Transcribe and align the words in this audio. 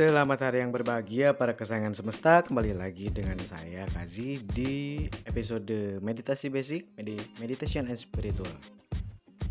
Selamat 0.00 0.48
hari 0.48 0.64
yang 0.64 0.72
berbahagia 0.72 1.36
para 1.36 1.52
kesayangan 1.52 1.92
semesta. 1.92 2.40
Kembali 2.40 2.72
lagi 2.72 3.12
dengan 3.12 3.36
saya 3.44 3.84
Kazi 3.84 4.40
di 4.48 5.04
episode 5.28 6.00
Meditasi 6.00 6.48
Basic 6.48 6.88
Meditation 7.36 7.84
and 7.84 8.00
Spiritual. 8.00 8.48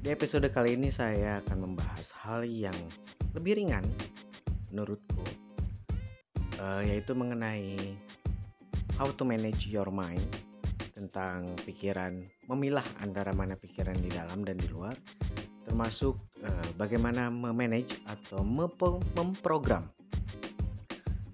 Di 0.01 0.09
episode 0.09 0.49
kali 0.49 0.73
ini 0.73 0.89
saya 0.89 1.37
akan 1.45 1.69
membahas 1.69 2.09
hal 2.25 2.49
yang 2.49 2.73
lebih 3.37 3.61
ringan 3.61 3.85
menurutku 4.73 5.21
uh, 6.57 6.81
Yaitu 6.81 7.13
mengenai 7.13 7.77
how 8.97 9.05
to 9.05 9.21
manage 9.21 9.69
your 9.69 9.93
mind 9.93 10.25
Tentang 10.97 11.61
pikiran, 11.61 12.25
memilah 12.49 12.89
antara 13.05 13.37
mana 13.37 13.53
pikiran 13.53 14.01
di 14.01 14.09
dalam 14.09 14.41
dan 14.41 14.57
di 14.57 14.65
luar 14.65 14.97
Termasuk 15.69 16.17
uh, 16.41 16.69
bagaimana 16.73 17.29
memanage 17.29 18.01
atau 18.09 18.41
memprogram 19.13 19.85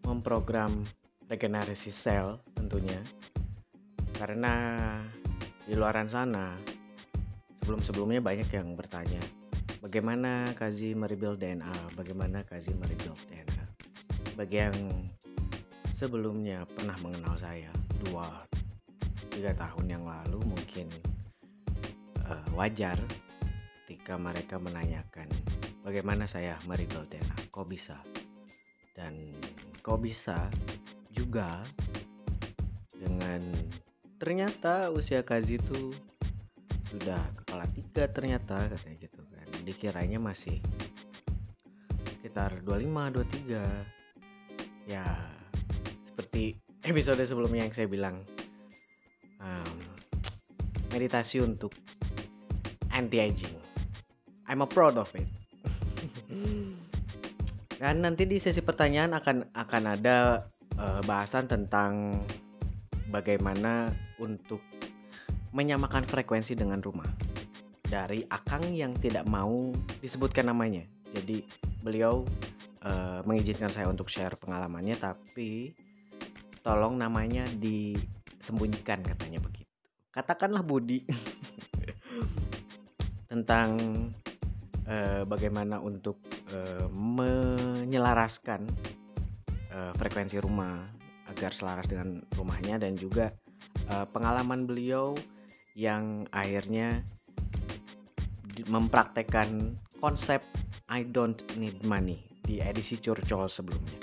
memprogram 0.06 0.86
regenerasi 1.28 1.90
sel 1.90 2.40
tentunya. 2.54 3.02
Karena 4.16 4.54
di 5.66 5.74
luaran 5.74 6.06
sana 6.06 6.54
sebelum-sebelumnya 7.66 8.22
banyak 8.22 8.50
yang 8.54 8.78
bertanya 8.78 9.18
bagaimana 9.82 10.54
Kazi 10.54 10.94
merebuild 10.94 11.42
DNA 11.42 11.98
bagaimana 11.98 12.46
Kazi 12.46 12.70
merebuild 12.78 13.18
DNA 13.26 13.66
bagi 14.38 14.62
yang 14.62 14.78
sebelumnya 15.98 16.62
pernah 16.70 16.94
mengenal 17.02 17.34
saya 17.42 17.74
dua 18.06 18.46
tiga 19.34 19.58
tahun 19.58 19.98
yang 19.98 20.06
lalu 20.06 20.46
mungkin 20.46 20.86
uh, 22.30 22.46
wajar 22.54 23.02
ketika 23.86 24.14
mereka 24.22 24.62
menanyakan 24.62 25.26
bagaimana 25.82 26.30
saya 26.30 26.62
merebuild 26.70 27.10
DNA 27.10 27.50
kok 27.50 27.66
bisa 27.66 27.98
dan 28.96 29.36
kau 29.84 30.00
bisa 30.00 30.50
juga 31.12 31.62
dengan 32.96 33.44
ternyata 34.18 34.90
usia 34.90 35.22
Kazi 35.22 35.60
itu 35.60 35.92
sudah 36.90 37.20
kepala 37.44 37.68
tiga 37.76 38.08
ternyata 38.08 38.72
katanya 38.72 38.96
gitu 39.04 39.22
kan. 39.30 39.48
Dikiranya 39.68 40.18
masih 40.18 40.64
sekitar 42.26 42.64
25 42.64 43.22
23 43.22 44.90
ya 44.90 45.06
seperti 46.10 46.58
episode 46.82 47.22
sebelumnya 47.22 47.70
yang 47.70 47.74
saya 47.74 47.90
bilang 47.90 48.26
um, 49.42 49.78
meditasi 50.94 51.42
untuk 51.42 51.74
anti 52.94 53.20
aging 53.22 53.54
I'm 54.46 54.62
a 54.62 54.70
proud 54.70 54.98
of 54.98 55.10
it 55.18 55.26
Dan 57.76 58.08
nanti 58.08 58.24
di 58.24 58.40
sesi 58.40 58.64
pertanyaan 58.64 59.12
akan 59.20 59.38
akan 59.52 59.84
ada 60.00 60.40
uh, 60.80 61.02
bahasan 61.04 61.52
tentang 61.52 62.24
bagaimana 63.12 63.92
untuk 64.20 64.64
menyamakan 65.52 66.08
frekuensi 66.08 66.56
dengan 66.56 66.80
rumah. 66.80 67.08
Dari 67.86 68.24
Akang 68.32 68.64
yang 68.72 68.96
tidak 69.00 69.28
mau 69.28 69.76
disebutkan 70.00 70.48
namanya. 70.48 70.88
Jadi 71.16 71.44
beliau 71.84 72.24
uh, 72.84 73.20
mengizinkan 73.28 73.72
saya 73.72 73.92
untuk 73.92 74.08
share 74.08 74.36
pengalamannya 74.40 74.96
tapi 74.96 75.72
tolong 76.64 76.96
namanya 76.98 77.44
disembunyikan 77.60 79.04
katanya 79.04 79.40
begitu. 79.44 79.70
Katakanlah 80.16 80.64
Budi 80.64 81.04
tentang 83.32 83.76
uh, 84.88 85.24
bagaimana 85.28 85.84
untuk 85.84 86.35
uh, 86.54 86.86
menyelaraskan 86.94 88.68
uh, 89.74 89.92
frekuensi 89.98 90.38
rumah 90.42 90.86
agar 91.32 91.52
selaras 91.52 91.90
dengan 91.90 92.22
rumahnya 92.38 92.78
dan 92.78 92.94
juga 92.94 93.34
uh, 93.90 94.06
pengalaman 94.10 94.70
beliau 94.70 95.18
yang 95.76 96.24
akhirnya 96.32 97.04
mempraktekkan 98.72 99.76
konsep 100.00 100.40
I 100.88 101.04
don't 101.04 101.42
need 101.58 101.76
money 101.84 102.22
di 102.46 102.62
edisi 102.62 102.96
curcol 102.96 103.50
sebelumnya. 103.50 104.00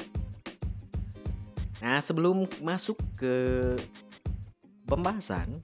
Nah, 1.83 1.99
sebelum 1.99 2.47
masuk 2.63 2.99
ke 3.19 3.35
pembahasan 4.87 5.63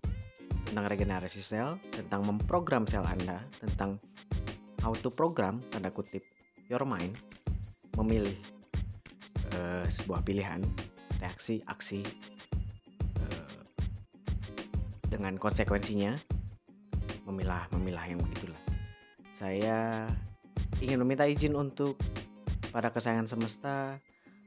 tentang 0.66 0.86
regenerasi 0.90 1.42
sel, 1.42 1.78
tentang 1.94 2.26
memprogram 2.26 2.86
sel 2.86 3.06
Anda, 3.06 3.42
tentang 3.60 4.02
auto 4.82 5.10
program 5.10 5.62
tanda 5.70 5.90
kutip 5.90 6.22
your 6.68 6.84
mind 6.84 7.16
memilih 7.96 8.36
uh, 9.56 9.84
sebuah 9.88 10.20
pilihan 10.22 10.60
reaksi 11.18 11.64
aksi 11.66 12.04
uh, 13.24 13.60
dengan 15.08 15.40
konsekuensinya 15.40 16.12
memilah 17.24 17.64
memilah 17.72 18.04
yang 18.04 18.20
begitulah. 18.20 18.60
Saya 19.40 20.08
ingin 20.84 21.00
meminta 21.00 21.24
izin 21.24 21.56
untuk 21.56 21.96
para 22.68 22.92
kesayangan 22.92 23.26
semesta 23.28 23.96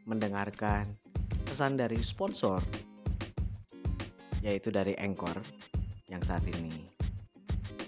mendengarkan 0.05 0.85
pesan 1.49 1.75
dari 1.75 1.99
sponsor 2.05 2.61
yaitu 4.41 4.73
dari 4.73 4.97
Anchor 4.97 5.37
yang 6.09 6.21
saat 6.21 6.41
ini 6.49 6.85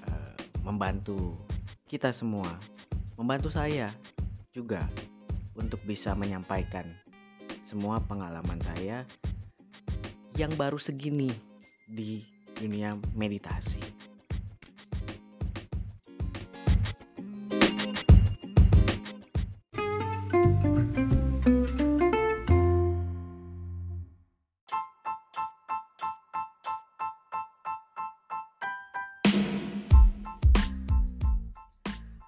uh, 0.10 0.34
membantu 0.66 1.38
kita 1.86 2.10
semua, 2.10 2.50
membantu 3.18 3.54
saya 3.54 3.90
juga 4.54 4.86
untuk 5.58 5.82
bisa 5.84 6.14
menyampaikan 6.14 6.86
semua 7.66 7.98
pengalaman 8.06 8.62
saya 8.62 9.02
yang 10.38 10.54
baru 10.54 10.78
segini 10.78 11.34
di 11.90 12.22
dunia 12.58 12.94
meditasi. 13.18 13.82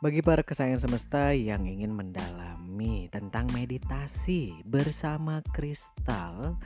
Bagi 0.06 0.22
para 0.22 0.46
kesayangan 0.46 0.86
semesta 0.86 1.34
yang 1.34 1.66
ingin 1.66 1.90
mendalami 1.90 3.10
tentang 3.10 3.50
meditasi 3.58 4.54
bersama 4.70 5.42
kristal, 5.50 6.62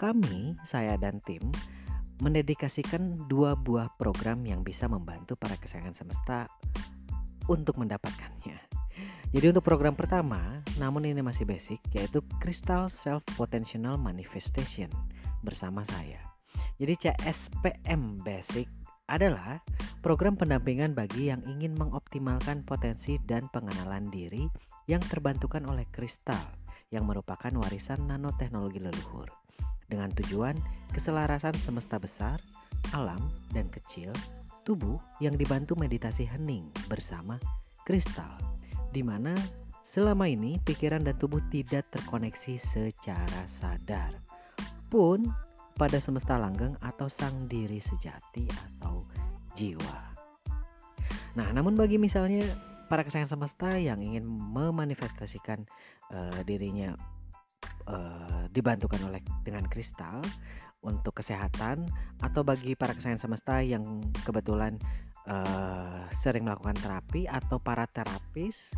kami, 0.00 0.56
saya 0.64 0.96
dan 0.96 1.20
tim, 1.28 1.52
mendedikasikan 2.24 3.28
dua 3.28 3.52
buah 3.60 3.92
program 4.00 4.40
yang 4.48 4.64
bisa 4.64 4.88
membantu 4.88 5.36
para 5.36 5.60
kesayangan 5.60 5.92
semesta 5.92 6.48
untuk 7.52 7.76
mendapatkannya. 7.76 8.56
Jadi 9.36 9.46
untuk 9.52 9.68
program 9.68 9.92
pertama, 9.92 10.64
namun 10.80 11.04
ini 11.04 11.20
masih 11.20 11.44
basic, 11.44 11.84
yaitu 11.92 12.24
Crystal 12.40 12.88
Self 12.88 13.20
Potential 13.36 14.00
Manifestation 14.00 14.88
bersama 15.44 15.84
saya. 15.84 16.24
Jadi 16.80 17.04
CSPM 17.04 18.24
Basic 18.24 18.77
adalah 19.08 19.58
program 20.04 20.36
pendampingan 20.36 20.92
bagi 20.92 21.32
yang 21.32 21.42
ingin 21.48 21.74
mengoptimalkan 21.74 22.62
potensi 22.62 23.16
dan 23.24 23.48
pengenalan 23.50 24.12
diri 24.12 24.46
yang 24.86 25.00
terbantukan 25.00 25.64
oleh 25.66 25.88
kristal 25.90 26.40
yang 26.88 27.04
merupakan 27.04 27.52
warisan 27.52 28.00
nanoteknologi 28.08 28.80
leluhur 28.80 29.28
dengan 29.88 30.12
tujuan 30.12 30.56
keselarasan 30.92 31.56
semesta 31.56 31.96
besar, 31.96 32.40
alam, 32.92 33.32
dan 33.56 33.68
kecil, 33.72 34.12
tubuh 34.64 35.00
yang 35.20 35.36
dibantu 35.36 35.72
meditasi 35.76 36.28
hening 36.28 36.68
bersama 36.92 37.40
kristal, 37.88 38.36
di 38.92 39.00
mana 39.00 39.32
selama 39.80 40.28
ini 40.28 40.60
pikiran 40.60 41.00
dan 41.00 41.16
tubuh 41.16 41.40
tidak 41.48 41.88
terkoneksi 41.88 42.60
secara 42.60 43.42
sadar. 43.48 44.12
Pun 44.92 45.24
pada 45.78 46.02
semesta 46.02 46.34
langgeng 46.34 46.74
atau 46.82 47.06
sang 47.06 47.46
diri 47.46 47.78
sejati 47.78 48.44
atau 48.50 49.06
jiwa. 49.54 49.98
Nah, 51.38 51.48
namun 51.54 51.78
bagi 51.78 52.02
misalnya 52.02 52.42
para 52.90 53.06
kesayangan 53.06 53.38
semesta 53.38 53.70
yang 53.78 54.02
ingin 54.02 54.26
memanifestasikan 54.26 55.62
uh, 56.10 56.42
dirinya 56.42 56.98
uh, 57.86 58.50
dibantukan 58.50 58.98
oleh 59.06 59.22
dengan 59.46 59.62
kristal 59.70 60.18
untuk 60.82 61.22
kesehatan 61.22 61.86
atau 62.26 62.42
bagi 62.42 62.74
para 62.74 62.94
kesayangan 62.98 63.22
semesta 63.30 63.62
yang 63.62 64.02
kebetulan 64.26 64.82
uh, 65.30 66.10
sering 66.10 66.42
melakukan 66.42 66.74
terapi 66.82 67.30
atau 67.30 67.62
para 67.62 67.86
terapis 67.86 68.74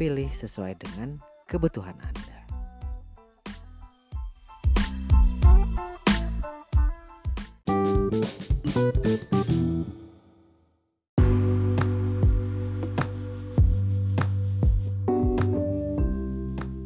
pilih 0.01 0.25
sesuai 0.33 0.81
dengan 0.81 1.21
kebutuhan 1.45 1.93
Anda. 2.01 2.39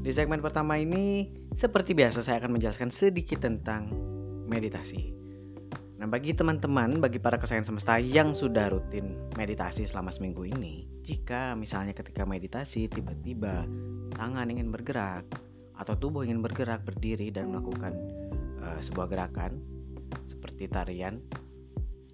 Di 0.04 0.12
segmen 0.12 0.44
pertama 0.44 0.76
ini, 0.76 1.32
seperti 1.56 1.96
biasa 1.96 2.20
saya 2.20 2.44
akan 2.44 2.60
menjelaskan 2.60 2.92
sedikit 2.92 3.48
tentang 3.48 3.88
meditasi. 4.52 5.27
Nah, 5.98 6.06
bagi 6.06 6.30
teman-teman, 6.30 7.02
bagi 7.02 7.18
para 7.18 7.42
kesayangan 7.42 7.74
semesta 7.74 7.98
yang 7.98 8.38
sudah 8.38 8.70
rutin 8.70 9.18
meditasi 9.34 9.82
selama 9.90 10.14
seminggu 10.14 10.46
ini, 10.46 10.86
jika 11.02 11.58
misalnya 11.58 11.98
ketika 11.98 12.22
meditasi 12.22 12.86
tiba-tiba 12.86 13.66
tangan 14.14 14.46
ingin 14.54 14.70
bergerak 14.70 15.26
atau 15.74 15.98
tubuh 15.98 16.22
ingin 16.22 16.46
bergerak 16.46 16.86
berdiri 16.86 17.34
dan 17.34 17.50
melakukan 17.50 17.98
uh, 18.62 18.78
sebuah 18.78 19.10
gerakan 19.10 19.58
seperti 20.30 20.70
tarian, 20.70 21.18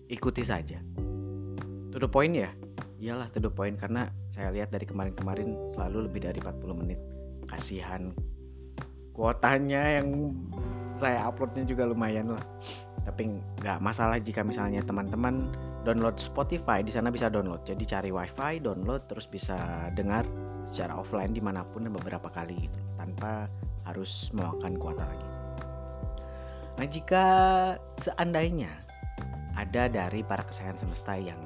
ikuti 0.08 0.48
saja. 0.48 0.80
To 1.92 2.00
the 2.00 2.08
point 2.08 2.40
ya? 2.40 2.56
Iyalah 3.04 3.28
to 3.36 3.44
the 3.44 3.52
point 3.52 3.76
karena 3.76 4.08
saya 4.32 4.56
lihat 4.56 4.72
dari 4.72 4.88
kemarin-kemarin 4.88 5.76
selalu 5.76 6.08
lebih 6.08 6.24
dari 6.24 6.40
40 6.40 6.80
menit. 6.80 7.00
Kasihan 7.52 8.16
kuotanya 9.12 10.00
yang 10.00 10.32
saya 10.96 11.28
uploadnya 11.28 11.68
juga 11.68 11.84
lumayan 11.84 12.32
lah 12.32 12.44
tapi 13.04 13.36
nggak 13.60 13.84
masalah 13.84 14.18
jika 14.20 14.42
misalnya 14.44 14.80
teman-teman 14.84 15.52
download 15.84 16.16
Spotify 16.16 16.80
di 16.80 16.92
sana 16.92 17.12
bisa 17.12 17.28
download. 17.28 17.64
Jadi 17.68 17.84
cari 17.84 18.10
wifi 18.10 18.64
download 18.64 19.04
terus 19.12 19.28
bisa 19.28 19.88
dengar 19.94 20.24
secara 20.72 20.96
offline 20.96 21.36
di 21.36 21.44
mana 21.44 21.68
pun 21.76 21.84
dan 21.86 21.94
beberapa 21.94 22.32
kali 22.32 22.68
gitu 22.68 22.80
tanpa 22.96 23.52
harus 23.84 24.32
memakan 24.32 24.80
kuota 24.80 25.04
lagi. 25.04 25.30
Nah 26.80 26.88
jika 26.88 27.26
seandainya 28.00 28.72
ada 29.54 29.86
dari 29.92 30.26
para 30.26 30.42
kesayangan 30.42 30.82
semesta 30.82 31.14
yang 31.14 31.38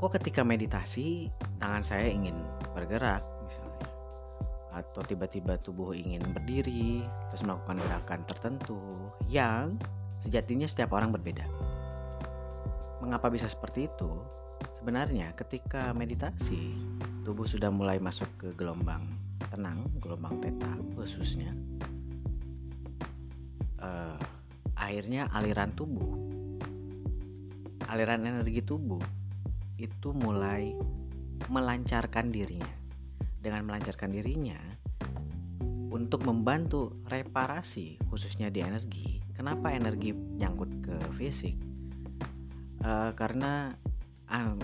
kok 0.00 0.16
ketika 0.16 0.40
meditasi 0.40 1.28
tangan 1.60 1.84
saya 1.84 2.08
ingin 2.08 2.36
bergerak? 2.72 3.20
misalnya. 3.44 3.88
Atau 4.72 5.02
tiba-tiba 5.04 5.60
tubuh 5.60 5.92
ingin 5.92 6.22
berdiri 6.32 7.04
terus 7.32 7.42
melakukan 7.44 7.80
gerakan 7.84 8.20
tertentu 8.28 8.80
yang 9.28 9.76
Sejatinya 10.26 10.66
setiap 10.66 10.90
orang 10.98 11.14
berbeda. 11.14 11.46
Mengapa 12.98 13.30
bisa 13.30 13.46
seperti 13.46 13.86
itu? 13.86 14.10
Sebenarnya 14.74 15.30
ketika 15.38 15.94
meditasi, 15.94 16.74
tubuh 17.22 17.46
sudah 17.46 17.70
mulai 17.70 18.02
masuk 18.02 18.26
ke 18.34 18.50
gelombang 18.58 19.06
tenang, 19.54 19.86
gelombang 20.02 20.42
teta 20.42 20.66
khususnya. 20.98 21.54
Uh, 23.78 24.18
akhirnya 24.74 25.30
aliran 25.30 25.70
tubuh, 25.78 26.18
aliran 27.86 28.26
energi 28.26 28.66
tubuh 28.66 29.00
itu 29.78 30.10
mulai 30.10 30.74
melancarkan 31.46 32.34
dirinya. 32.34 32.74
Dengan 33.38 33.62
melancarkan 33.62 34.10
dirinya, 34.10 34.58
untuk 35.90 36.26
membantu 36.26 36.98
reparasi 37.06 37.98
khususnya 38.10 38.50
di 38.50 38.60
energi, 38.62 39.16
Kenapa 39.36 39.68
energi 39.68 40.16
nyangkut 40.16 40.70
ke 40.80 40.96
fisik? 41.20 41.60
Uh, 42.80 43.12
karena 43.12 43.76
um, 44.32 44.56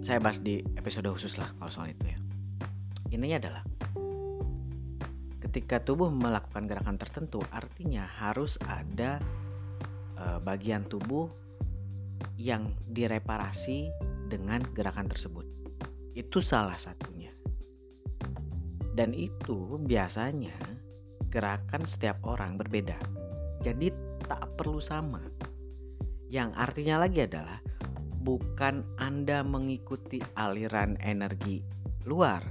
saya 0.00 0.16
bahas 0.16 0.40
di 0.40 0.64
episode 0.80 1.04
khusus 1.12 1.36
lah 1.36 1.52
kalau 1.60 1.68
soal 1.68 1.92
itu 1.92 2.08
ya. 2.08 2.18
Intinya 3.12 3.36
adalah 3.36 3.62
ketika 5.44 5.84
tubuh 5.84 6.08
melakukan 6.08 6.64
gerakan 6.64 6.96
tertentu, 6.96 7.44
artinya 7.52 8.08
harus 8.08 8.56
ada 8.64 9.20
uh, 10.16 10.40
bagian 10.40 10.80
tubuh 10.88 11.28
yang 12.40 12.72
direparasi 12.88 13.92
dengan 14.32 14.64
gerakan 14.72 15.12
tersebut. 15.12 15.44
Itu 16.16 16.40
salah 16.40 16.80
satunya. 16.80 17.35
Dan 18.96 19.12
itu 19.12 19.76
biasanya 19.84 20.56
gerakan 21.28 21.84
setiap 21.84 22.24
orang 22.24 22.56
berbeda 22.56 22.96
jadi 23.66 23.90
tak 24.30 24.46
perlu 24.54 24.78
sama. 24.78 25.18
Yang 26.30 26.54
artinya 26.54 27.02
lagi 27.02 27.26
adalah 27.26 27.58
bukan 28.22 28.86
Anda 28.98 29.42
mengikuti 29.42 30.22
aliran 30.38 30.94
energi 31.02 31.66
luar 32.06 32.42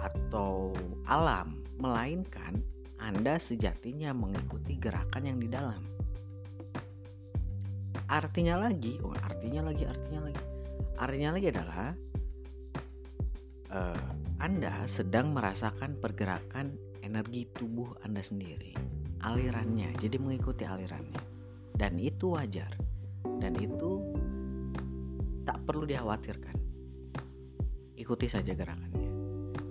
atau 0.00 0.72
alam, 1.08 1.64
melainkan 1.80 2.60
Anda 3.00 3.40
sejatinya 3.40 4.12
mengikuti 4.12 4.76
gerakan 4.76 5.32
yang 5.32 5.38
di 5.40 5.48
dalam. 5.48 5.80
Artinya 8.12 8.60
lagi, 8.60 9.00
oh 9.00 9.16
artinya 9.16 9.72
lagi, 9.72 9.88
artinya 9.88 10.20
lagi. 10.28 10.42
Artinya 11.00 11.30
lagi 11.32 11.46
adalah 11.48 11.88
uh, 13.72 14.08
Anda 14.40 14.88
sedang 14.88 15.36
merasakan 15.36 16.00
pergerakan 16.00 16.72
energi 17.04 17.44
tubuh 17.52 17.92
Anda 18.00 18.24
sendiri 18.24 18.72
alirannya. 19.20 19.92
Jadi 20.00 20.16
mengikuti 20.16 20.64
alirannya. 20.64 21.20
Dan 21.76 22.00
itu 22.00 22.32
wajar. 22.32 22.72
Dan 23.36 23.52
itu 23.60 24.00
tak 25.44 25.60
perlu 25.68 25.84
dikhawatirkan. 25.84 26.56
Ikuti 28.00 28.32
saja 28.32 28.56
gerakannya 28.56 29.12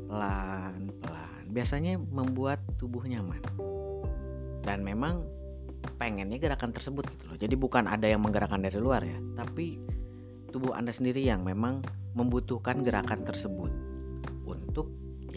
pelan 0.05 0.93
pelan. 1.01 1.45
Biasanya 1.49 1.97
membuat 1.97 2.61
tubuh 2.77 3.05
nyaman. 3.05 3.41
Dan 4.61 4.85
memang 4.85 5.25
pengennya 5.97 6.37
gerakan 6.37 6.73
tersebut 6.73 7.09
gitu 7.09 7.25
loh. 7.25 7.37
Jadi 7.41 7.57
bukan 7.57 7.89
ada 7.89 8.05
yang 8.05 8.21
menggerakkan 8.21 8.61
dari 8.61 8.77
luar 8.77 9.01
ya. 9.01 9.17
Tapi 9.33 9.81
tubuh 10.53 10.77
anda 10.77 10.93
sendiri 10.93 11.25
yang 11.25 11.41
memang 11.41 11.81
membutuhkan 12.13 12.81
gerakan 12.85 13.21
tersebut 13.25 13.88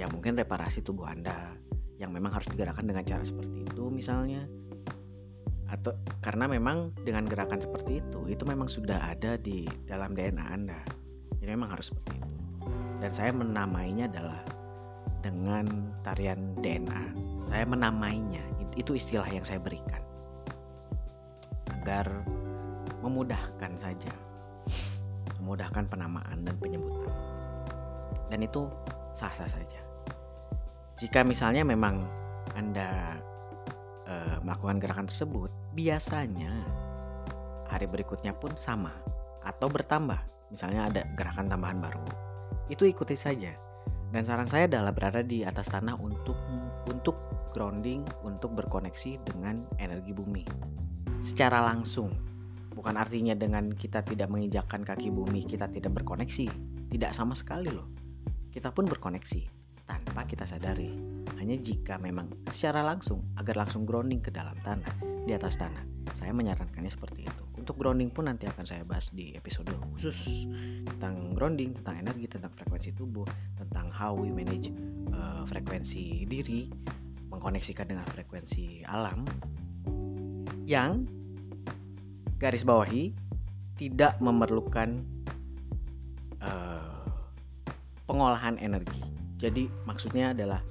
ya 0.03 0.11
mungkin 0.11 0.35
reparasi 0.35 0.83
tubuh 0.83 1.07
anda 1.07 1.55
yang 2.03 2.11
memang 2.11 2.35
harus 2.35 2.51
digerakkan 2.51 2.91
dengan 2.91 3.07
cara 3.07 3.23
seperti 3.23 3.63
itu 3.63 3.87
misalnya. 3.87 4.43
Atau 5.71 5.95
karena 6.21 6.51
memang 6.51 6.91
dengan 7.07 7.25
gerakan 7.25 7.63
seperti 7.63 8.03
itu 8.03 8.27
itu 8.27 8.43
memang 8.43 8.67
sudah 8.67 8.99
ada 9.15 9.39
di 9.39 9.65
dalam 9.87 10.19
DNA 10.19 10.43
Anda. 10.43 10.83
Jadi 11.39 11.49
memang 11.55 11.71
harus 11.79 11.95
seperti 11.95 12.19
itu. 12.19 12.31
Dan 12.99 13.11
saya 13.15 13.31
menamainya 13.31 14.11
adalah 14.11 14.43
dengan 15.23 15.95
tarian 16.03 16.59
DNA 16.59 17.03
saya 17.47 17.63
menamainya 17.63 18.43
itu 18.75 18.99
istilah 18.99 19.31
yang 19.31 19.47
saya 19.47 19.63
berikan. 19.63 20.03
Agar 21.79 22.11
memudahkan 23.01 23.73
saja. 23.79 24.13
Memudahkan 25.41 25.87
penamaan 25.87 26.43
dan 26.43 26.55
penyebutan. 26.59 27.15
Dan 28.29 28.45
itu 28.45 28.67
sah-sah 29.17 29.51
saja 29.51 29.82
jika 31.03 31.27
misalnya 31.27 31.67
memang 31.67 32.07
Anda 32.55 33.19
e, 34.07 34.15
melakukan 34.47 34.79
gerakan 34.79 35.11
tersebut, 35.11 35.51
biasanya 35.75 36.55
hari 37.67 37.91
berikutnya 37.91 38.31
pun 38.39 38.55
sama 38.55 38.95
atau 39.43 39.67
bertambah. 39.67 40.23
Misalnya 40.55 40.87
ada 40.87 41.03
gerakan 41.19 41.51
tambahan 41.51 41.83
baru, 41.83 42.07
itu 42.69 42.85
ikuti 42.85 43.17
saja 43.17 43.57
Dan 44.13 44.29
saran 44.29 44.45
saya 44.45 44.69
adalah 44.69 44.93
berada 44.93 45.25
di 45.25 45.41
atas 45.41 45.73
tanah 45.73 45.97
untuk 45.97 46.37
untuk 46.85 47.17
grounding, 47.57 48.05
untuk 48.21 48.53
berkoneksi 48.53 49.17
dengan 49.25 49.65
energi 49.81 50.13
bumi 50.13 50.45
secara 51.25 51.65
langsung. 51.65 52.13
Bukan 52.77 53.01
artinya 53.01 53.33
dengan 53.33 53.73
kita 53.73 54.05
tidak 54.05 54.29
menginjakkan 54.29 54.85
kaki 54.85 55.09
bumi 55.09 55.49
kita 55.49 55.65
tidak 55.73 56.05
berkoneksi, 56.05 56.45
tidak 56.93 57.11
sama 57.17 57.33
sekali 57.33 57.73
loh. 57.73 57.89
Kita 58.53 58.69
pun 58.69 58.85
berkoneksi 58.85 59.62
tanpa 59.93 60.25
kita 60.25 60.49
sadari. 60.49 60.95
Hanya 61.37 61.59
jika 61.59 61.99
memang 61.99 62.31
secara 62.49 62.87
langsung 62.87 63.21
agar 63.37 63.67
langsung 63.67 63.83
grounding 63.83 64.23
ke 64.23 64.31
dalam 64.31 64.55
tanah, 64.63 64.95
di 65.27 65.33
atas 65.35 65.59
tanah. 65.59 65.83
Saya 66.15 66.31
menyarankannya 66.35 66.91
seperti 66.91 67.27
itu. 67.27 67.43
Untuk 67.59 67.79
grounding 67.79 68.11
pun 68.11 68.27
nanti 68.27 68.47
akan 68.47 68.67
saya 68.67 68.83
bahas 68.83 69.11
di 69.15 69.35
episode 69.39 69.71
khusus 69.95 70.47
tentang 70.87 71.35
grounding, 71.35 71.75
tentang 71.79 72.03
energi, 72.03 72.27
tentang 72.27 72.51
frekuensi 72.55 72.91
tubuh, 72.95 73.27
tentang 73.59 73.91
how 73.91 74.15
we 74.15 74.31
manage 74.35 74.71
uh, 75.15 75.47
frekuensi 75.47 76.27
diri, 76.27 76.71
mengkoneksikan 77.31 77.87
dengan 77.91 78.07
frekuensi 78.11 78.83
alam 78.87 79.27
yang 80.67 81.07
garis 82.39 82.63
bawahi 82.67 83.15
tidak 83.79 84.19
memerlukan 84.19 85.03
uh, 86.43 87.07
pengolahan 88.07 88.59
energi. 88.59 89.12
Jadi 89.43 89.67
maksudnya 89.83 90.31
adalah 90.31 90.63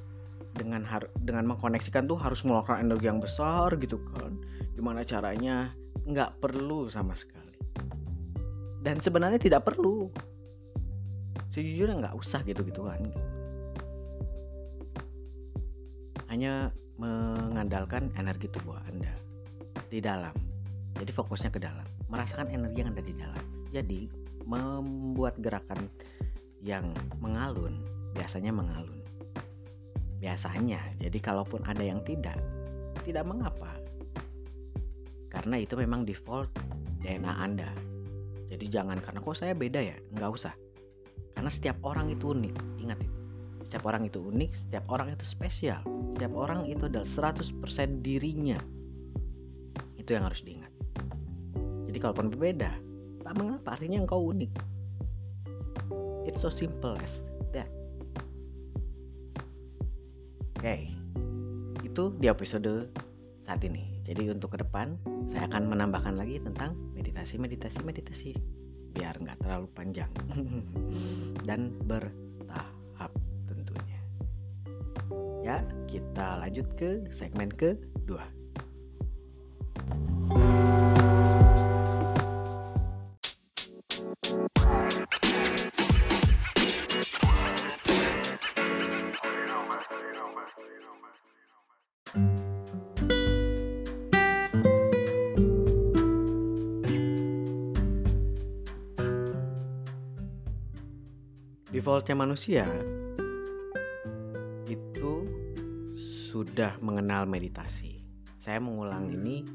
dengan 0.56 0.84
har 0.88 1.08
dengan 1.28 1.52
mengkoneksikan 1.52 2.08
tuh 2.08 2.16
harus 2.16 2.48
mengeluarkan 2.48 2.88
energi 2.88 3.06
yang 3.12 3.20
besar 3.20 3.76
gitu 3.76 4.00
kan. 4.16 4.40
Gimana 4.80 5.04
caranya? 5.04 5.76
Nggak 6.08 6.40
perlu 6.40 6.88
sama 6.88 7.12
sekali. 7.12 7.60
Dan 8.80 9.04
sebenarnya 9.04 9.38
tidak 9.38 9.68
perlu. 9.68 10.08
Sejujurnya 11.52 12.00
nggak 12.00 12.16
usah 12.16 12.40
gitu 12.48 12.64
gituan 12.64 13.12
hanya 16.32 16.72
mengandalkan 16.96 18.08
energi 18.16 18.48
tubuh 18.48 18.80
anda 18.88 19.12
di 19.92 20.00
dalam. 20.00 20.32
Jadi 20.96 21.12
fokusnya 21.12 21.52
ke 21.52 21.60
dalam. 21.60 21.84
Merasakan 22.08 22.48
energi 22.48 22.80
yang 22.80 22.96
ada 22.96 23.04
di 23.04 23.16
dalam. 23.20 23.46
Jadi 23.76 24.08
membuat 24.48 25.36
gerakan 25.44 25.92
yang 26.64 26.88
mengalun 27.20 27.84
biasanya 28.16 28.52
mengalun. 28.54 29.02
Biasanya. 30.22 30.80
Jadi 31.02 31.18
kalaupun 31.18 31.66
ada 31.66 31.82
yang 31.82 32.04
tidak 32.06 32.38
tidak 33.02 33.26
mengapa. 33.26 33.74
Karena 35.32 35.58
itu 35.58 35.74
memang 35.80 36.06
default 36.06 36.52
DNA 37.02 37.34
Anda. 37.34 37.72
Jadi 38.52 38.68
jangan 38.68 39.00
karena 39.00 39.24
kok 39.24 39.38
saya 39.40 39.56
beda 39.56 39.80
ya? 39.80 39.98
Nggak 40.14 40.32
usah. 40.32 40.54
Karena 41.34 41.50
setiap 41.50 41.80
orang 41.88 42.12
itu 42.12 42.36
unik. 42.36 42.56
Ingat 42.84 43.00
itu. 43.02 43.20
Setiap 43.66 43.88
orang 43.88 44.12
itu 44.12 44.20
unik 44.20 44.52
setiap 44.52 44.86
orang 44.92 45.16
itu 45.16 45.24
spesial. 45.24 45.82
Setiap 46.14 46.34
orang 46.36 46.68
itu 46.68 46.92
adalah 46.92 47.08
100% 47.08 47.56
dirinya. 48.04 48.60
Itu 49.96 50.12
yang 50.12 50.28
harus 50.28 50.44
diingat. 50.44 50.70
Jadi 51.88 51.98
kalaupun 51.98 52.28
berbeda 52.30 52.72
tak 53.24 53.34
mengapa. 53.40 53.80
Artinya 53.80 54.04
engkau 54.04 54.20
unik. 54.30 54.52
It's 56.28 56.44
so 56.44 56.52
simple 56.52 56.94
as 57.02 57.24
Oke, 60.62 60.94
itu 61.82 62.14
di 62.22 62.30
episode 62.30 62.94
saat 63.42 63.66
ini. 63.66 63.98
Jadi 64.06 64.30
untuk 64.30 64.54
ke 64.54 64.62
depan 64.62 64.94
saya 65.26 65.50
akan 65.50 65.74
menambahkan 65.74 66.14
lagi 66.14 66.38
tentang 66.38 66.78
meditasi, 66.94 67.42
meditasi, 67.42 67.82
meditasi 67.82 68.38
biar 68.94 69.18
nggak 69.18 69.42
terlalu 69.42 69.66
panjang 69.74 70.14
dan 71.50 71.74
bertahap 71.90 73.10
tentunya. 73.50 74.06
Ya, 75.42 75.66
kita 75.90 76.38
lanjut 76.46 76.70
ke 76.78 77.10
segmen 77.10 77.50
kedua. 77.50 78.22
Defaultnya 102.02 102.26
manusia 102.26 102.66
itu 104.66 105.14
sudah 106.34 106.74
mengenal 106.82 107.30
meditasi. 107.30 108.02
Saya 108.42 108.58
mengulang 108.58 109.14
ini 109.14 109.46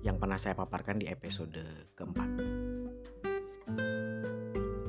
yang 0.00 0.16
pernah 0.16 0.40
saya 0.40 0.56
paparkan 0.56 0.96
di 0.96 1.12
episode 1.12 1.60
keempat. 2.00 2.24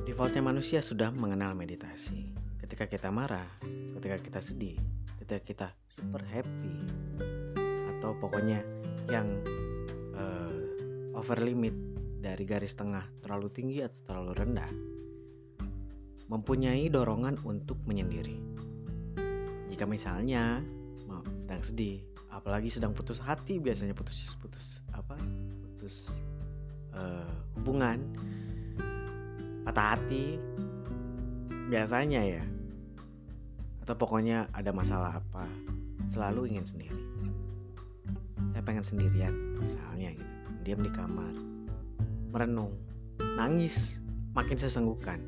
Defaultnya 0.08 0.40
manusia 0.40 0.80
sudah 0.80 1.12
mengenal 1.12 1.52
meditasi. 1.52 2.32
Ketika 2.56 2.88
kita 2.88 3.12
marah, 3.12 3.60
ketika 4.00 4.16
kita 4.16 4.40
sedih, 4.40 4.80
ketika 5.20 5.40
kita 5.44 5.68
super 5.92 6.24
happy, 6.24 6.76
atau 7.92 8.16
pokoknya 8.24 8.64
yang 9.12 9.28
uh, 10.16 11.20
over 11.20 11.44
limit 11.44 11.76
dari 12.24 12.48
garis 12.48 12.72
tengah 12.72 13.04
terlalu 13.20 13.52
tinggi 13.52 13.84
atau 13.84 14.00
terlalu 14.08 14.32
rendah, 14.32 14.72
mempunyai 16.32 16.88
dorongan 16.88 17.36
untuk 17.44 17.76
menyendiri. 17.84 18.40
Jika 19.68 19.84
misalnya 19.84 20.64
sedang 21.44 21.60
sedih, 21.60 22.00
apalagi 22.32 22.72
sedang 22.72 22.96
putus 22.96 23.20
hati, 23.20 23.60
biasanya 23.60 23.92
putus 23.92 24.32
putus 24.40 24.80
apa? 24.96 25.20
Putus 25.76 26.24
uh, 26.96 27.28
hubungan, 27.60 28.00
patah 29.68 30.00
hati, 30.00 30.40
biasanya 31.68 32.24
ya. 32.24 32.44
Atau 33.84 33.92
pokoknya 34.00 34.48
ada 34.56 34.72
masalah 34.72 35.20
apa, 35.20 35.44
selalu 36.08 36.56
ingin 36.56 36.64
sendiri. 36.64 37.02
Saya 38.56 38.62
pengen 38.64 38.86
sendirian, 38.86 39.34
misalnya 39.60 40.16
gitu, 40.16 40.32
diam 40.64 40.80
di 40.80 40.92
kamar, 40.94 41.34
merenung, 42.32 42.72
nangis, 43.36 44.00
makin 44.32 44.56
sesenggukan 44.56 45.20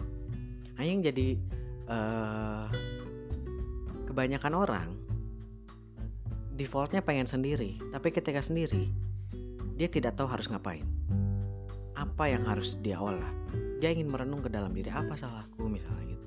hanya 0.78 0.90
yang 0.90 1.02
jadi 1.04 1.28
uh, 1.88 2.66
kebanyakan 4.10 4.54
orang 4.54 4.88
defaultnya 6.54 7.02
pengen 7.02 7.26
sendiri 7.26 7.78
tapi 7.90 8.14
ketika 8.14 8.38
sendiri 8.38 8.90
dia 9.74 9.90
tidak 9.90 10.14
tahu 10.14 10.30
harus 10.30 10.46
ngapain. 10.46 10.86
Apa 11.98 12.30
yang 12.30 12.46
harus 12.46 12.78
dia 12.82 12.98
olah? 12.98 13.30
Dia 13.82 13.90
ingin 13.90 14.06
merenung 14.06 14.42
ke 14.42 14.50
dalam 14.50 14.70
diri 14.70 14.90
apa 14.90 15.18
salahku? 15.18 15.66
misalnya 15.66 16.14
gitu. 16.14 16.26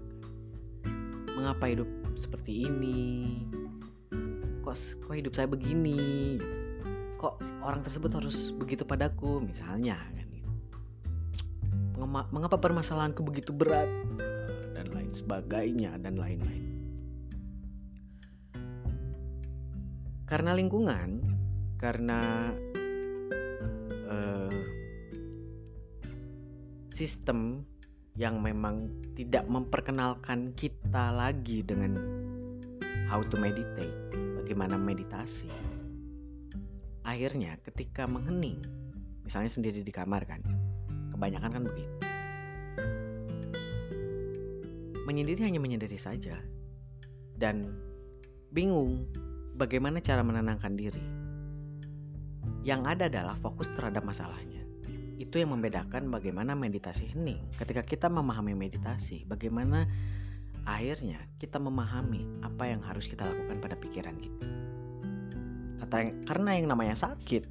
Mengapa 1.35 1.71
hidup 1.71 1.87
seperti 2.19 2.67
ini? 2.67 3.39
Kok 4.67 4.75
kok 5.07 5.15
hidup 5.15 5.33
saya 5.35 5.47
begini? 5.47 6.35
Kok 7.17 7.63
orang 7.63 7.81
tersebut 7.87 8.11
harus 8.19 8.51
begitu 8.51 8.83
padaku? 8.83 9.39
misalnya 9.39 9.95
kan 9.95 10.27
gitu. 10.27 10.51
mengapa 12.29 12.59
permasalahanku 12.59 13.23
begitu 13.23 13.55
berat 13.55 13.87
sebagainya 15.17 15.97
dan 15.97 16.21
lain-lain. 16.21 16.65
Karena 20.27 20.51
lingkungan, 20.53 21.23
karena 21.79 22.51
uh, 24.11 24.53
sistem 26.93 27.63
yang 28.17 28.43
memang 28.43 28.91
tidak 29.15 29.47
memperkenalkan 29.47 30.51
kita 30.53 31.15
lagi 31.15 31.63
dengan 31.63 31.95
how 33.07 33.23
to 33.23 33.39
meditate, 33.39 33.95
bagaimana 34.43 34.75
meditasi. 34.75 35.49
Akhirnya 37.07 37.55
ketika 37.63 38.03
menghening, 38.03 38.59
misalnya 39.23 39.47
sendiri 39.47 39.79
di 39.79 39.93
kamar 39.95 40.27
kan, 40.27 40.43
kebanyakan 41.15 41.49
kan 41.55 41.63
begitu 41.63 42.07
menyendiri 45.07 45.47
hanya 45.47 45.63
menyendiri 45.63 45.95
saja 45.95 46.35
dan 47.39 47.71
bingung 48.51 49.07
bagaimana 49.55 50.03
cara 50.03 50.19
menenangkan 50.19 50.75
diri. 50.75 51.03
Yang 52.67 52.81
ada 52.91 53.03
adalah 53.07 53.35
fokus 53.39 53.71
terhadap 53.71 54.03
masalahnya. 54.03 54.59
Itu 55.15 55.39
yang 55.39 55.55
membedakan 55.55 56.11
bagaimana 56.11 56.53
meditasi 56.53 57.07
hening. 57.15 57.39
Ketika 57.55 57.79
kita 57.79 58.11
memahami 58.11 58.51
meditasi, 58.51 59.23
bagaimana 59.23 59.87
akhirnya 60.67 61.23
kita 61.39 61.57
memahami 61.57 62.27
apa 62.43 62.67
yang 62.67 62.83
harus 62.83 63.07
kita 63.07 63.23
lakukan 63.23 63.57
pada 63.63 63.75
pikiran 63.79 64.19
kita. 64.19 64.47
Karena 66.27 66.59
yang 66.59 66.67
namanya 66.67 66.99
sakit, 66.99 67.47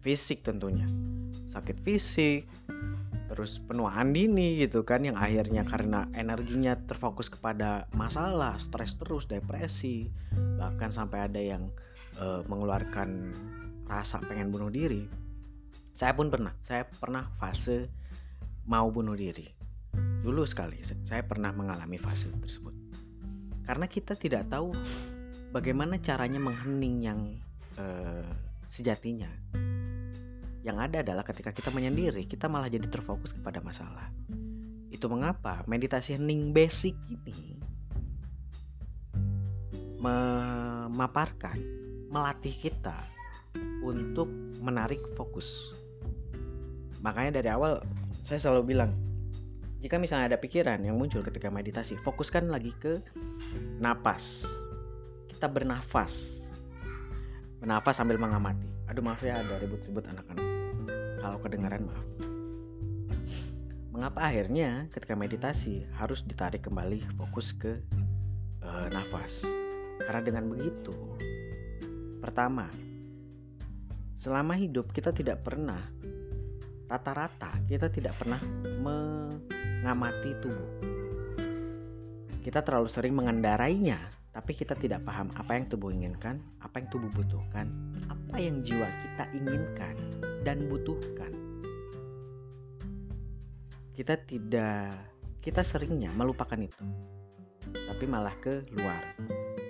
fisik 0.00 0.40
tentunya, 0.40 0.88
sakit 1.52 1.76
fisik, 1.84 2.48
terus 3.36 3.60
penuaan 3.60 4.16
dini 4.16 4.56
gitu 4.64 4.80
kan 4.80 5.04
yang 5.04 5.20
akhirnya 5.20 5.60
karena 5.68 6.08
energinya 6.16 6.72
terfokus 6.88 7.28
kepada 7.28 7.84
masalah 7.92 8.56
stres 8.56 8.96
terus 8.96 9.28
depresi 9.28 10.08
bahkan 10.56 10.88
sampai 10.88 11.28
ada 11.28 11.36
yang 11.36 11.68
uh, 12.16 12.40
mengeluarkan 12.48 13.28
rasa 13.84 14.24
pengen 14.24 14.48
bunuh 14.48 14.72
diri. 14.72 15.04
Saya 15.92 16.16
pun 16.16 16.32
pernah 16.32 16.56
saya 16.64 16.88
pernah 16.88 17.28
fase 17.36 17.92
mau 18.64 18.88
bunuh 18.88 19.12
diri. 19.12 19.44
Dulu 20.24 20.40
sekali 20.48 20.80
saya 20.80 21.20
pernah 21.20 21.52
mengalami 21.52 22.00
fase 22.00 22.32
tersebut. 22.40 22.72
Karena 23.68 23.84
kita 23.84 24.16
tidak 24.16 24.48
tahu 24.48 24.72
bagaimana 25.52 26.00
caranya 26.00 26.40
menghening 26.40 27.04
yang 27.04 27.20
uh, 27.76 28.24
sejatinya 28.72 29.28
yang 30.66 30.82
ada 30.82 31.06
adalah 31.06 31.22
ketika 31.22 31.54
kita 31.54 31.70
menyendiri, 31.70 32.26
kita 32.26 32.50
malah 32.50 32.66
jadi 32.66 32.90
terfokus 32.90 33.30
kepada 33.30 33.62
masalah. 33.62 34.10
Itu 34.90 35.06
mengapa 35.06 35.62
meditasi 35.70 36.18
hening 36.18 36.50
basic 36.50 36.98
ini 37.06 37.54
memaparkan, 40.02 41.54
melatih 42.10 42.50
kita 42.50 42.98
untuk 43.86 44.26
menarik 44.58 44.98
fokus. 45.14 45.70
Makanya 47.00 47.38
dari 47.38 47.48
awal 47.54 47.78
saya 48.26 48.42
selalu 48.42 48.74
bilang, 48.74 48.90
jika 49.78 50.02
misalnya 50.02 50.34
ada 50.34 50.38
pikiran 50.38 50.82
yang 50.82 50.98
muncul 50.98 51.22
ketika 51.22 51.46
meditasi, 51.46 51.94
fokuskan 52.02 52.50
lagi 52.50 52.74
ke 52.82 52.98
napas. 53.78 54.42
Kita 55.30 55.46
bernafas. 55.46 56.42
Bernafas 57.62 57.94
sambil 58.02 58.18
mengamati. 58.18 58.66
Aduh 58.90 59.02
maaf 59.02 59.22
ya 59.22 59.42
ada 59.42 59.58
ribut-ribut 59.62 60.06
anak-anak 60.10 60.55
kalau 61.20 61.38
kedengaran 61.40 61.86
maaf. 61.86 62.06
Mengapa 63.96 64.28
akhirnya 64.28 64.84
ketika 64.92 65.16
meditasi 65.16 65.88
harus 65.96 66.20
ditarik 66.20 66.68
kembali 66.68 67.00
fokus 67.16 67.56
ke 67.56 67.80
uh, 68.60 68.86
nafas? 68.92 69.40
Karena 70.04 70.20
dengan 70.20 70.44
begitu, 70.52 70.92
pertama, 72.20 72.68
selama 74.20 74.52
hidup 74.52 74.92
kita 74.92 75.16
tidak 75.16 75.40
pernah 75.40 75.80
rata-rata 76.86 77.50
kita 77.66 77.90
tidak 77.90 78.14
pernah 78.14 78.38
mengamati 78.78 80.38
tubuh. 80.38 80.70
Kita 82.46 82.62
terlalu 82.62 82.86
sering 82.86 83.18
mengendarainya, 83.18 83.98
tapi 84.30 84.54
kita 84.54 84.78
tidak 84.78 85.02
paham 85.02 85.26
apa 85.34 85.58
yang 85.58 85.66
tubuh 85.66 85.90
inginkan, 85.90 86.38
apa 86.62 86.78
yang 86.78 86.88
tubuh 86.94 87.10
butuhkan, 87.10 87.66
apa 88.06 88.36
yang 88.38 88.62
jiwa 88.62 88.86
kita 88.86 89.24
inginkan 89.34 89.98
dan 90.46 90.70
butuhkan. 90.70 91.34
Kita 93.98 94.14
tidak 94.30 94.94
kita 95.42 95.66
seringnya 95.66 96.14
melupakan 96.14 96.54
itu. 96.54 96.86
Tapi 97.66 98.06
malah 98.06 98.34
ke 98.38 98.62
luar. 98.78 99.18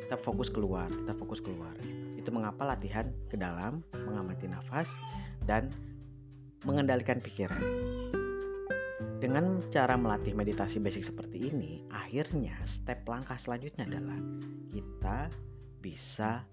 Kita 0.05 0.21
fokus 0.21 0.53
keluar, 0.53 0.93
kita 0.93 1.17
fokus 1.17 1.41
keluar. 1.41 1.73
Itu 2.21 2.29
mengapa 2.29 2.69
latihan 2.69 3.09
ke 3.33 3.41
dalam, 3.41 3.81
mengamati 3.97 4.53
nafas 4.53 4.93
dan 5.49 5.73
mengendalikan 6.69 7.25
pikiran. 7.25 7.65
Dengan 9.17 9.65
cara 9.73 9.97
melatih 9.97 10.37
meditasi 10.37 10.77
basic 10.77 11.09
seperti 11.09 11.49
ini, 11.49 11.81
akhirnya 11.89 12.53
step 12.69 13.09
langkah 13.09 13.41
selanjutnya 13.41 13.89
adalah 13.89 14.21
kita 14.69 15.33
bisa 15.81 16.45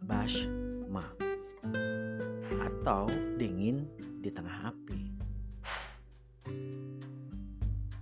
bashma 0.00 1.35
atau 2.66 3.06
dingin 3.38 3.86
di 4.18 4.30
tengah 4.34 4.74
api. 4.74 5.02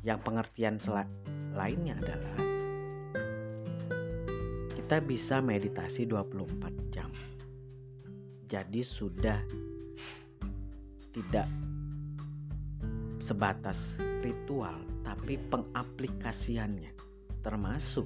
Yang 0.05 0.19
pengertian 0.25 0.77
lainnya 1.53 1.97
adalah 2.01 2.37
kita 4.73 5.01
bisa 5.01 5.41
meditasi 5.41 6.05
24 6.05 6.93
jam. 6.93 7.09
Jadi 8.49 8.85
sudah 8.85 9.41
tidak 11.17 11.49
sebatas 13.25 13.97
ritual 14.21 14.77
tapi 15.01 15.41
pengaplikasiannya 15.49 16.93
termasuk 17.41 18.05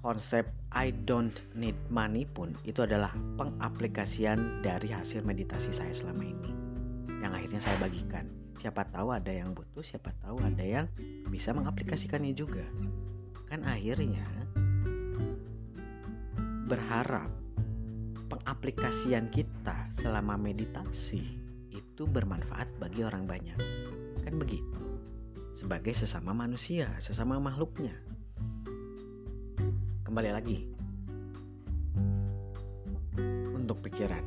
konsep 0.00 0.48
I 0.72 0.92
don't 1.04 1.36
need 1.52 1.76
money 1.92 2.24
pun 2.24 2.56
itu 2.64 2.84
adalah 2.84 3.12
pengaplikasian 3.36 4.64
dari 4.64 4.88
hasil 4.88 5.20
meditasi 5.24 5.72
saya 5.76 5.92
selama 5.92 6.24
ini 6.24 6.50
yang 7.20 7.36
akhirnya 7.36 7.60
saya 7.60 7.76
bagikan. 7.76 8.24
Siapa 8.56 8.88
tahu 8.92 9.12
ada 9.12 9.32
yang 9.32 9.52
butuh, 9.52 9.84
siapa 9.84 10.12
tahu 10.24 10.40
ada 10.40 10.64
yang 10.64 10.86
bisa 11.28 11.52
mengaplikasikannya 11.52 12.32
juga. 12.32 12.64
Kan 13.48 13.64
akhirnya 13.64 14.24
berharap 16.68 17.28
pengaplikasian 18.28 19.28
kita 19.32 19.88
selama 19.92 20.36
meditasi 20.40 21.24
itu 21.72 22.02
bermanfaat 22.08 22.68
bagi 22.80 23.04
orang 23.04 23.28
banyak. 23.28 23.56
Kan 24.24 24.40
begitu. 24.40 24.80
Sebagai 25.56 25.92
sesama 25.92 26.32
manusia, 26.32 26.88
sesama 27.04 27.36
makhluknya 27.36 27.92
kembali 30.10 30.30
lagi 30.34 30.58
untuk 33.54 33.78
pikiran. 33.86 34.26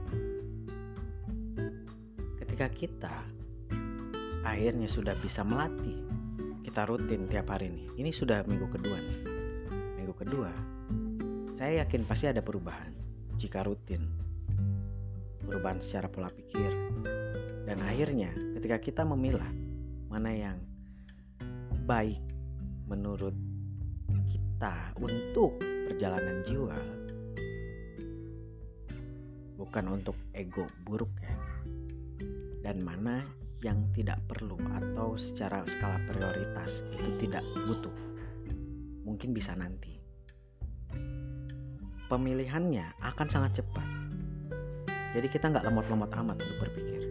Ketika 2.39 2.71
kita 2.71 3.11
akhirnya 4.47 4.87
sudah 4.87 5.11
bisa 5.19 5.43
melatih, 5.43 6.07
kita 6.63 6.87
rutin 6.87 7.27
tiap 7.27 7.51
hari 7.51 7.67
nih. 7.67 7.99
Ini 7.99 8.15
sudah 8.15 8.47
minggu 8.47 8.71
kedua 8.71 8.95
nih. 8.95 9.19
Minggu 9.99 10.15
kedua, 10.15 10.55
saya 11.59 11.83
yakin 11.83 12.07
pasti 12.07 12.31
ada 12.31 12.39
perubahan 12.39 12.95
jika 13.35 13.67
rutin. 13.67 14.07
Perubahan 15.43 15.83
secara 15.83 16.07
pola 16.07 16.31
pikir. 16.31 16.71
Dan 17.67 17.83
akhirnya 17.83 18.31
ketika 18.55 18.79
kita 18.79 19.03
memilah 19.03 19.51
mana 20.07 20.31
yang 20.31 20.63
baik 21.83 22.23
menurut 22.87 23.35
kita 24.31 24.95
untuk 24.95 25.72
perjalanan 25.87 26.43
jiwa. 26.47 26.77
Bukan 29.59 29.85
untuk 29.91 30.17
ego 30.31 30.65
buruk 30.87 31.11
ya. 31.19 31.35
Dan 32.63 32.79
mana 32.83 33.23
yang 33.63 33.79
tidak 33.95 34.19
perlu 34.27 34.59
atau 34.75 35.15
secara 35.15 35.63
skala 35.67 35.99
prioritas 36.07 36.83
itu 36.91 37.09
tidak 37.27 37.43
butuh. 37.67 37.95
Mungkin 39.07 39.31
bisa 39.35 39.55
nanti. 39.55 39.99
Pemilihannya 42.07 42.99
akan 42.99 43.27
sangat 43.31 43.63
cepat. 43.63 43.87
Jadi 45.15 45.27
kita 45.29 45.51
nggak 45.51 45.63
lemot-lemot 45.67 46.11
amat 46.11 46.37
untuk 46.39 46.57
berpikir. 46.67 47.01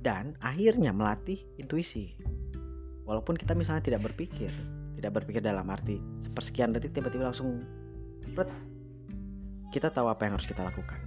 Dan 0.00 0.38
akhirnya 0.38 0.94
melatih 0.94 1.42
intuisi. 1.58 2.14
Walaupun 3.06 3.34
kita 3.38 3.54
misalnya 3.54 3.82
tidak 3.86 4.06
berpikir 4.10 4.50
tidak 4.96 5.22
berpikir 5.22 5.44
dalam 5.44 5.68
arti 5.68 6.00
sepersekian 6.24 6.72
detik 6.72 6.96
tiba-tiba 6.96 7.28
langsung 7.28 7.62
pret, 8.32 8.48
kita 9.70 9.92
tahu 9.92 10.08
apa 10.08 10.24
yang 10.26 10.40
harus 10.40 10.48
kita 10.48 10.64
lakukan. 10.64 10.98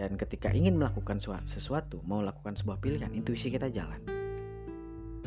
Dan 0.00 0.16
ketika 0.16 0.48
ingin 0.48 0.80
melakukan 0.80 1.20
sesuatu 1.44 2.00
mau 2.08 2.24
lakukan 2.24 2.56
sebuah 2.56 2.80
pilihan 2.80 3.12
intuisi 3.12 3.52
kita 3.52 3.68
jalan. 3.68 4.00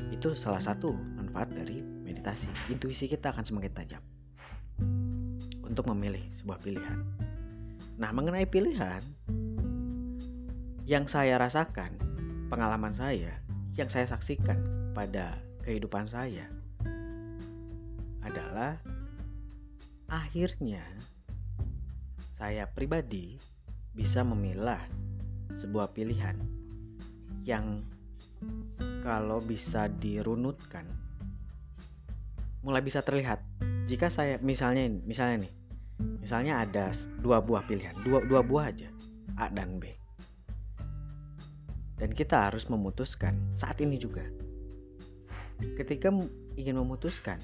Itu 0.10 0.34
salah 0.34 0.62
satu 0.62 0.94
manfaat 1.14 1.54
dari 1.54 1.78
meditasi. 1.82 2.50
Intuisi 2.74 3.06
kita 3.06 3.30
akan 3.30 3.46
semakin 3.46 3.74
tajam 3.78 4.04
untuk 5.62 5.86
memilih 5.94 6.22
sebuah 6.42 6.58
pilihan. 6.66 6.98
Nah 8.02 8.10
mengenai 8.10 8.50
pilihan 8.50 9.02
yang 10.90 11.06
saya 11.06 11.38
rasakan 11.38 11.94
pengalaman 12.50 12.98
saya 12.98 13.38
yang 13.78 13.90
saya 13.90 14.10
saksikan 14.10 14.58
pada 14.98 15.38
kehidupan 15.66 16.10
saya 16.10 16.46
adalah 18.24 18.80
akhirnya 20.08 20.84
saya 22.40 22.68
pribadi 22.68 23.40
bisa 23.94 24.26
memilah 24.26 24.82
sebuah 25.54 25.94
pilihan 25.94 26.36
yang 27.46 27.86
kalau 29.04 29.40
bisa 29.44 29.92
dirunutkan 30.02 30.88
mulai 32.64 32.80
bisa 32.80 33.04
terlihat. 33.04 33.44
Jika 33.84 34.08
saya 34.08 34.40
misalnya 34.40 34.88
misalnya 35.04 35.44
nih 35.44 35.54
misalnya 36.24 36.64
ada 36.64 36.96
dua 37.20 37.44
buah 37.44 37.68
pilihan 37.68 37.92
dua 38.08 38.24
dua 38.24 38.40
buah 38.40 38.72
aja 38.72 38.90
A 39.36 39.52
dan 39.52 39.78
B. 39.78 39.92
Dan 42.00 42.12
kita 42.12 42.50
harus 42.52 42.68
memutuskan 42.72 43.36
saat 43.56 43.80
ini 43.84 44.00
juga 44.00 44.24
ketika 45.80 46.12
ingin 46.60 46.76
memutuskan 46.76 47.40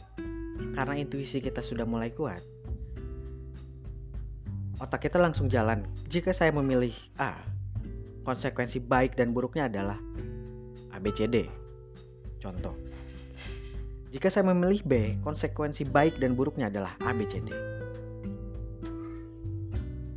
karena 0.76 1.00
intuisi 1.00 1.40
kita 1.40 1.64
sudah 1.64 1.84
mulai 1.84 2.12
kuat, 2.14 2.42
otak 4.80 5.08
kita 5.08 5.20
langsung 5.20 5.52
jalan. 5.52 5.84
Jika 6.08 6.32
saya 6.32 6.56
memilih 6.56 6.96
A, 7.20 7.36
konsekuensi 8.24 8.80
baik 8.84 9.20
dan 9.20 9.36
buruknya 9.36 9.68
adalah 9.68 10.00
ABCD. 10.96 11.48
Contoh. 12.40 12.76
Jika 14.10 14.26
saya 14.34 14.50
memilih 14.50 14.82
B, 14.88 14.94
konsekuensi 15.22 15.86
baik 15.86 16.18
dan 16.18 16.34
buruknya 16.34 16.74
adalah 16.74 16.98
ABCD. 17.06 17.54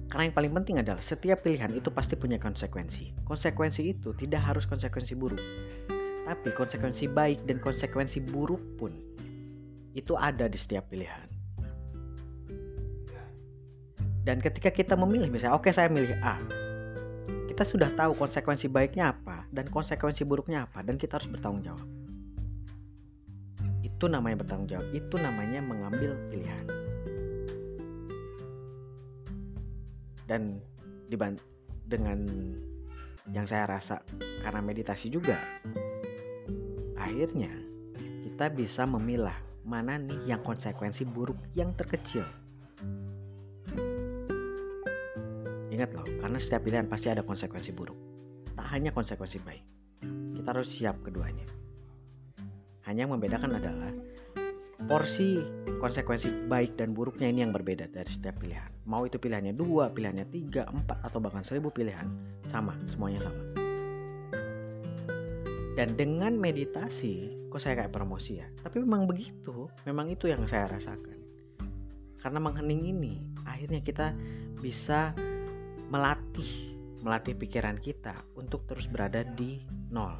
Karena 0.08 0.28
yang 0.28 0.36
paling 0.36 0.52
penting 0.52 0.76
adalah 0.80 1.00
setiap 1.00 1.44
pilihan 1.44 1.72
itu 1.72 1.88
pasti 1.92 2.16
punya 2.16 2.36
konsekuensi. 2.40 3.24
Konsekuensi 3.24 3.96
itu 3.96 4.12
tidak 4.16 4.44
harus 4.44 4.64
konsekuensi 4.68 5.12
buruk. 5.16 5.40
Tapi 6.24 6.52
konsekuensi 6.56 7.08
baik 7.08 7.44
dan 7.48 7.60
konsekuensi 7.60 8.20
buruk 8.32 8.60
pun 8.80 8.92
itu 9.92 10.16
ada 10.16 10.48
di 10.48 10.58
setiap 10.58 10.88
pilihan. 10.88 11.28
Dan 14.22 14.38
ketika 14.38 14.70
kita 14.70 14.94
memilih 14.94 15.28
misalnya, 15.34 15.58
oke 15.58 15.66
okay, 15.66 15.74
saya 15.74 15.90
milih 15.90 16.14
A. 16.22 16.38
Kita 17.50 17.66
sudah 17.68 17.90
tahu 17.92 18.16
konsekuensi 18.16 18.70
baiknya 18.70 19.12
apa 19.12 19.44
dan 19.52 19.68
konsekuensi 19.68 20.24
buruknya 20.24 20.64
apa 20.64 20.80
dan 20.86 20.96
kita 20.96 21.20
harus 21.20 21.28
bertanggung 21.28 21.66
jawab. 21.66 21.88
Itu 23.82 24.08
namanya 24.08 24.40
bertanggung 24.40 24.70
jawab. 24.70 24.88
Itu 24.94 25.20
namanya 25.20 25.60
mengambil 25.60 26.16
pilihan. 26.32 26.82
dan 30.32 30.64
dengan 31.92 32.24
yang 33.28 33.44
saya 33.44 33.68
rasa 33.68 34.00
karena 34.40 34.64
meditasi 34.64 35.12
juga 35.12 35.36
akhirnya 36.96 37.52
kita 38.24 38.48
bisa 38.48 38.88
memilah 38.88 39.36
mana 39.62 39.98
nih 39.98 40.34
yang 40.34 40.42
konsekuensi 40.42 41.06
buruk 41.06 41.38
yang 41.54 41.72
terkecil 41.78 42.26
ingat 45.72 45.90
loh 45.96 46.04
karena 46.20 46.38
setiap 46.38 46.66
pilihan 46.66 46.86
pasti 46.90 47.08
ada 47.08 47.24
konsekuensi 47.24 47.70
buruk 47.72 47.96
tak 48.52 48.66
hanya 48.74 48.92
konsekuensi 48.92 49.38
baik 49.42 49.64
kita 50.36 50.48
harus 50.52 50.68
siap 50.68 51.00
keduanya 51.00 51.46
hanya 52.84 53.06
yang 53.06 53.14
membedakan 53.14 53.56
adalah 53.56 53.92
porsi 54.90 55.40
konsekuensi 55.78 56.50
baik 56.50 56.74
dan 56.78 56.94
buruknya 56.94 57.30
ini 57.30 57.46
yang 57.46 57.54
berbeda 57.54 57.90
dari 57.90 58.10
setiap 58.10 58.42
pilihan. 58.42 58.70
Mau 58.86 59.06
itu 59.06 59.18
pilihannya 59.18 59.54
dua, 59.54 59.90
pilihannya 59.94 60.26
tiga, 60.30 60.66
empat, 60.66 61.06
atau 61.06 61.22
bahkan 61.22 61.46
seribu 61.46 61.70
pilihan, 61.70 62.06
sama, 62.50 62.74
semuanya 62.86 63.30
sama. 63.30 63.61
Dan 65.72 65.96
dengan 65.96 66.36
meditasi, 66.36 67.48
kok 67.48 67.60
saya 67.60 67.84
kayak 67.84 67.96
promosi 67.96 68.40
ya? 68.40 68.48
Tapi 68.60 68.84
memang 68.84 69.08
begitu, 69.08 69.72
memang 69.88 70.12
itu 70.12 70.28
yang 70.28 70.44
saya 70.44 70.68
rasakan. 70.68 71.18
Karena 72.20 72.38
menghening 72.38 72.92
ini, 72.92 73.14
akhirnya 73.48 73.80
kita 73.80 74.12
bisa 74.60 75.16
melatih, 75.88 76.76
melatih 77.00 77.34
pikiran 77.34 77.80
kita 77.80 78.14
untuk 78.36 78.68
terus 78.68 78.84
berada 78.86 79.24
di 79.24 79.64
nol. 79.88 80.12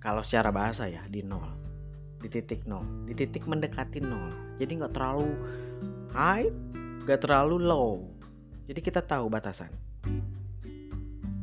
Kalau 0.00 0.24
secara 0.24 0.48
bahasa 0.48 0.88
ya, 0.88 1.04
di 1.06 1.20
nol 1.20 1.66
di 2.20 2.28
titik 2.32 2.64
nol 2.64 2.84
di 3.04 3.12
titik 3.12 3.44
mendekati 3.44 4.00
nol 4.00 4.32
jadi 4.56 4.82
nggak 4.82 4.92
terlalu 4.96 5.30
high 6.16 6.48
nggak 7.04 7.20
terlalu 7.22 7.56
low 7.60 8.02
jadi 8.66 8.80
kita 8.80 9.00
tahu 9.04 9.28
batasan 9.28 9.70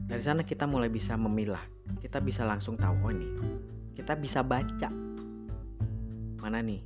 dari 0.07 0.23
sana 0.23 0.41
kita 0.43 0.67
mulai 0.67 0.91
bisa 0.91 1.15
memilah 1.15 1.61
kita 1.99 2.19
bisa 2.19 2.43
langsung 2.43 2.79
tahu 2.79 2.95
oh 3.03 3.13
nih 3.13 3.33
kita 3.95 4.17
bisa 4.17 4.43
baca 4.43 4.89
mana 6.43 6.59
nih 6.59 6.81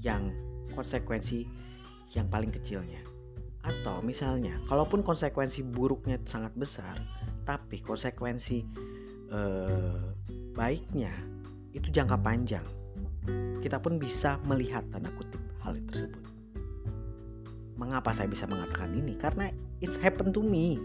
yang 0.00 0.30
konsekuensi 0.74 1.44
yang 2.14 2.30
paling 2.30 2.50
kecilnya 2.50 3.02
atau 3.60 4.00
misalnya 4.00 4.56
kalaupun 4.70 5.04
konsekuensi 5.04 5.60
buruknya 5.66 6.16
sangat 6.24 6.54
besar 6.56 6.96
tapi 7.44 7.82
konsekuensi 7.82 8.64
eh, 9.30 10.00
baiknya 10.54 11.12
itu 11.74 11.88
jangka 11.90 12.18
panjang. 12.20 12.66
Kita 13.60 13.78
pun 13.78 14.00
bisa 14.00 14.40
melihat 14.48 14.82
tanda 14.90 15.12
kutip 15.14 15.40
hal 15.62 15.76
tersebut. 15.90 16.24
Mengapa 17.78 18.12
saya 18.12 18.28
bisa 18.28 18.44
mengatakan 18.44 18.92
ini? 18.92 19.16
Karena 19.16 19.48
it's 19.80 19.96
happened 20.00 20.34
to 20.34 20.42
me. 20.42 20.80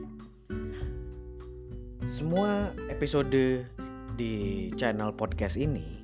Semua 2.16 2.72
episode 2.88 3.68
di 4.16 4.34
channel 4.80 5.12
podcast 5.12 5.60
ini 5.60 6.00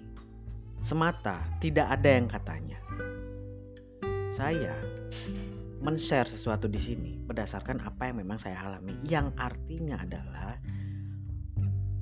semata 0.84 1.40
tidak 1.64 1.88
ada 1.88 2.20
yang 2.20 2.28
katanya. 2.28 2.76
Saya 4.36 4.76
men-share 5.80 6.28
sesuatu 6.28 6.68
di 6.68 6.84
sini 6.84 7.16
berdasarkan 7.24 7.80
apa 7.88 8.12
yang 8.12 8.28
memang 8.28 8.44
saya 8.44 8.60
alami 8.60 8.92
yang 9.08 9.32
artinya 9.40 10.04
adalah 10.04 10.60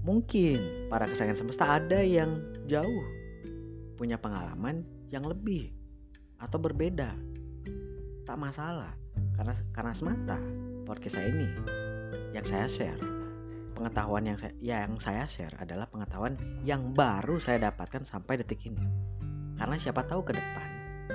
Mungkin 0.02 0.90
para 0.90 1.06
kesayangan 1.06 1.46
semesta 1.46 1.70
ada 1.70 2.02
yang 2.02 2.42
jauh 2.66 3.06
punya 3.94 4.18
pengalaman 4.18 4.90
yang 5.14 5.22
lebih 5.22 5.70
atau 6.42 6.58
berbeda. 6.58 7.14
Tak 8.26 8.42
masalah 8.42 8.98
karena 9.38 9.54
karena 9.70 9.94
semata 9.94 10.42
podcast 10.90 11.22
saya 11.22 11.30
ini 11.30 11.50
yang 12.34 12.42
saya 12.42 12.66
share 12.66 13.19
pengetahuan 13.80 14.28
yang 14.28 14.36
saya 14.36 14.52
yang 14.60 15.00
saya 15.00 15.24
share 15.24 15.56
adalah 15.56 15.88
pengetahuan 15.88 16.36
yang 16.68 16.92
baru 16.92 17.40
saya 17.40 17.72
dapatkan 17.72 18.04
sampai 18.04 18.44
detik 18.44 18.68
ini. 18.68 18.84
Karena 19.56 19.80
siapa 19.80 20.04
tahu 20.04 20.28
ke 20.28 20.36
depan 20.36 20.70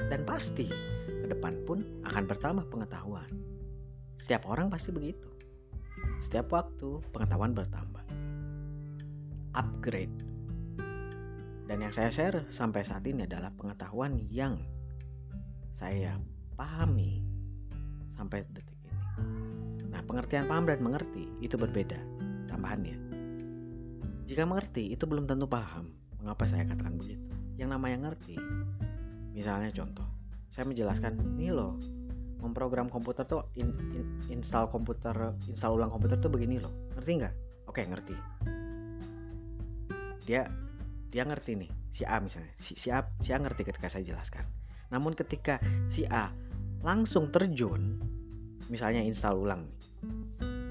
dan 0.08 0.24
pasti 0.24 0.72
ke 1.04 1.26
depan 1.28 1.52
pun 1.68 1.84
akan 2.08 2.24
bertambah 2.24 2.64
pengetahuan. 2.72 3.28
Setiap 4.16 4.48
orang 4.48 4.72
pasti 4.72 4.96
begitu. 4.96 5.28
Setiap 6.24 6.48
waktu 6.56 7.04
pengetahuan 7.12 7.52
bertambah 7.52 8.00
upgrade. 9.52 10.24
Dan 11.68 11.84
yang 11.84 11.92
saya 11.92 12.08
share 12.08 12.48
sampai 12.48 12.80
saat 12.80 13.04
ini 13.04 13.28
adalah 13.28 13.52
pengetahuan 13.52 14.24
yang 14.32 14.56
saya 15.76 16.16
pahami 16.56 17.20
sampai 18.16 18.40
detik 18.56 18.76
ini. 18.88 18.92
Nah, 19.92 20.00
pengertian 20.04 20.48
paham 20.48 20.64
dan 20.68 20.80
mengerti 20.80 21.28
itu 21.40 21.56
berbeda 21.56 22.13
tambahannya. 22.64 22.96
Jika 24.24 24.48
mengerti 24.48 24.96
itu 24.96 25.04
belum 25.04 25.28
tentu 25.28 25.44
paham. 25.44 25.92
Mengapa 26.16 26.48
saya 26.48 26.64
katakan 26.64 26.96
begitu? 26.96 27.20
Yang 27.60 27.76
namanya 27.76 28.08
ngerti, 28.08 28.40
misalnya 29.36 29.68
contoh, 29.68 30.08
saya 30.48 30.64
menjelaskan, 30.64 31.36
nih 31.36 31.52
loh, 31.52 31.76
memprogram 32.40 32.88
komputer 32.88 33.28
tuh 33.28 33.52
in, 33.60 33.76
in, 33.92 34.08
install 34.32 34.72
komputer, 34.72 35.36
install 35.44 35.76
ulang 35.76 35.92
komputer 35.92 36.16
tuh 36.16 36.32
begini 36.32 36.56
loh, 36.56 36.72
ngerti 36.96 37.12
nggak? 37.20 37.34
Oke 37.68 37.84
ngerti 37.84 38.16
dia 40.24 40.48
dia 41.12 41.22
ngerti 41.22 41.54
nih 41.54 41.70
si 41.92 42.02
A 42.08 42.18
misalnya 42.18 42.50
si, 42.56 42.74
si 42.74 42.88
A 42.90 43.04
si 43.20 43.30
A 43.30 43.38
ngerti 43.38 43.62
ketika 43.68 43.86
saya 43.92 44.02
jelaskan 44.02 44.48
namun 44.88 45.12
ketika 45.12 45.60
si 45.92 46.08
A 46.08 46.32
langsung 46.80 47.28
terjun 47.28 48.00
misalnya 48.72 49.04
install 49.04 49.36
ulang 49.36 49.68
nih 49.68 49.76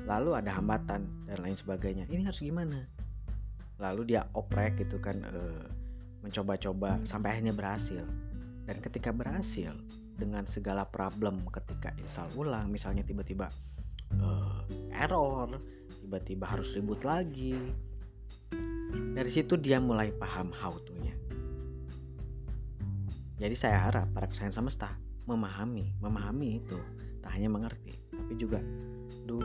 lalu 0.04 0.36
ada 0.36 0.52
hambatan 0.56 1.08
dan 1.28 1.38
lain 1.40 1.56
sebagainya. 1.56 2.06
Ini 2.12 2.28
harus 2.28 2.44
gimana? 2.44 2.88
Lalu 3.80 4.16
dia 4.16 4.28
oprek 4.36 4.80
gitu 4.80 5.00
kan 5.00 5.24
e, 5.24 5.42
mencoba-coba 6.24 7.00
sampai 7.08 7.38
akhirnya 7.40 7.56
berhasil. 7.56 8.04
Dan 8.64 8.80
ketika 8.80 9.12
berhasil 9.12 9.76
dengan 10.16 10.48
segala 10.48 10.88
problem 10.88 11.44
ketika 11.52 11.92
install 12.00 12.30
ulang 12.38 12.70
misalnya 12.70 13.04
tiba-tiba 13.04 13.50
e, 14.14 14.28
error 14.94 15.58
tiba-tiba 16.00 16.46
harus 16.46 16.70
ribut 16.78 17.02
lagi 17.02 17.58
dari 19.14 19.30
situ 19.30 19.58
dia 19.58 19.82
mulai 19.82 20.14
paham 20.14 20.54
how 20.54 20.74
to-nya. 20.86 21.14
Jadi 23.42 23.56
saya 23.58 23.90
harap 23.90 24.10
para 24.14 24.30
kesayangan 24.30 24.64
semesta 24.64 24.90
memahami, 25.26 25.96
memahami 25.98 26.62
itu, 26.62 26.78
tak 27.24 27.34
hanya 27.34 27.50
mengerti, 27.50 27.96
tapi 28.14 28.34
juga 28.38 28.60
do 29.26 29.40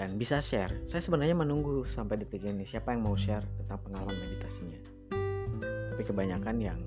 dan 0.00 0.16
bisa 0.16 0.40
share. 0.40 0.72
Saya 0.88 1.04
sebenarnya 1.04 1.36
menunggu 1.36 1.84
sampai 1.84 2.16
detik 2.16 2.40
ini 2.40 2.64
siapa 2.64 2.96
yang 2.96 3.04
mau 3.04 3.20
share 3.20 3.44
tentang 3.60 3.84
pengalaman 3.84 4.16
meditasinya. 4.16 4.80
Tapi 5.92 6.00
kebanyakan 6.08 6.56
yang 6.56 6.80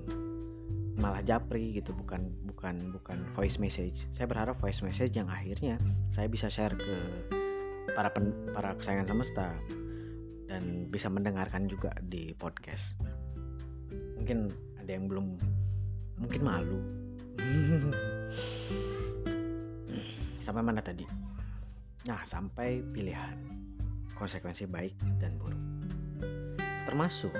malah 0.98 1.22
japri 1.22 1.78
gitu, 1.78 1.94
bukan 1.94 2.34
bukan 2.50 2.74
bukan 2.90 3.22
voice 3.38 3.62
message. 3.62 4.02
Saya 4.18 4.26
berharap 4.26 4.58
voice 4.58 4.82
message 4.82 5.14
yang 5.14 5.30
akhirnya 5.30 5.78
saya 6.10 6.26
bisa 6.26 6.50
share 6.50 6.74
ke 6.74 6.96
para 7.94 8.10
pen, 8.10 8.34
para 8.50 8.74
kesayangan 8.74 9.06
semesta 9.06 9.54
dan 10.50 10.90
bisa 10.90 11.06
mendengarkan 11.06 11.70
juga 11.70 11.94
di 12.10 12.34
podcast. 12.34 12.98
Mungkin 14.18 14.50
ada 14.82 14.90
yang 14.90 15.06
belum 15.06 15.38
mungkin 16.18 16.42
malu. 16.42 16.82
sampai 20.44 20.60
mana 20.66 20.82
tadi? 20.82 21.23
Nah, 22.04 22.20
sampai 22.24 22.84
pilihan 22.92 23.36
konsekuensi 24.14 24.68
baik 24.68 24.96
dan 25.16 25.40
buruk. 25.40 25.60
Termasuk 26.84 27.32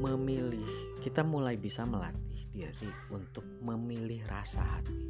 memilih, 0.00 0.96
kita 1.04 1.20
mulai 1.20 1.60
bisa 1.60 1.84
melatih 1.84 2.48
diri 2.50 2.90
untuk 3.12 3.44
memilih 3.60 4.24
rasa 4.26 4.64
hati. 4.64 5.00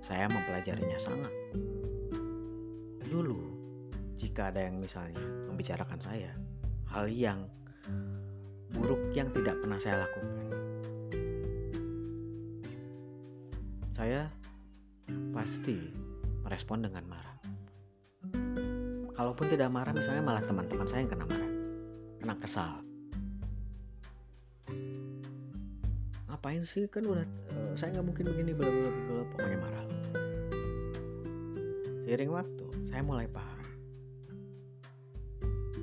Saya 0.00 0.24
mempelajarinya 0.32 0.96
sangat. 0.96 1.32
Dulu 3.08 3.58
jika 4.18 4.50
ada 4.50 4.66
yang 4.66 4.80
misalnya 4.80 5.20
membicarakan 5.46 6.00
saya 6.02 6.32
hal 6.90 7.06
yang 7.12 7.44
buruk 8.74 9.00
yang 9.14 9.30
tidak 9.30 9.56
pernah 9.62 9.78
saya 9.80 10.04
lakukan 10.04 10.36
saya 13.98 14.30
pasti 15.38 15.78
merespon 16.42 16.82
dengan 16.82 17.06
marah. 17.06 17.38
Kalaupun 19.14 19.46
tidak 19.46 19.70
marah 19.70 19.94
misalnya 19.94 20.26
malah 20.26 20.42
teman-teman 20.42 20.82
saya 20.90 21.06
yang 21.06 21.14
kena 21.14 21.30
marah 21.30 21.52
kena 22.18 22.34
kesal. 22.42 22.82
Ngapain 26.26 26.66
sih? 26.66 26.90
Kan 26.90 27.06
udah 27.06 27.22
uh, 27.54 27.72
saya 27.78 27.94
nggak 27.94 28.06
mungkin 28.10 28.24
begini 28.34 28.50
bla 28.50 28.66
bla 28.66 28.90
bla 28.90 29.22
pokoknya 29.30 29.58
marah. 29.62 29.86
Seiring 32.02 32.34
waktu 32.34 32.66
saya 32.90 33.02
mulai 33.06 33.30
paham. 33.30 33.62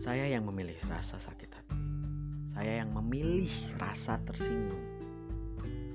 Saya 0.04 0.36
yang 0.36 0.44
memilih 0.52 0.76
rasa 0.92 1.16
sakit 1.16 1.50
hati. 1.56 1.80
Saya 2.52 2.84
yang 2.84 2.92
memilih 2.92 3.56
rasa 3.80 4.20
tersinggung. 4.28 4.84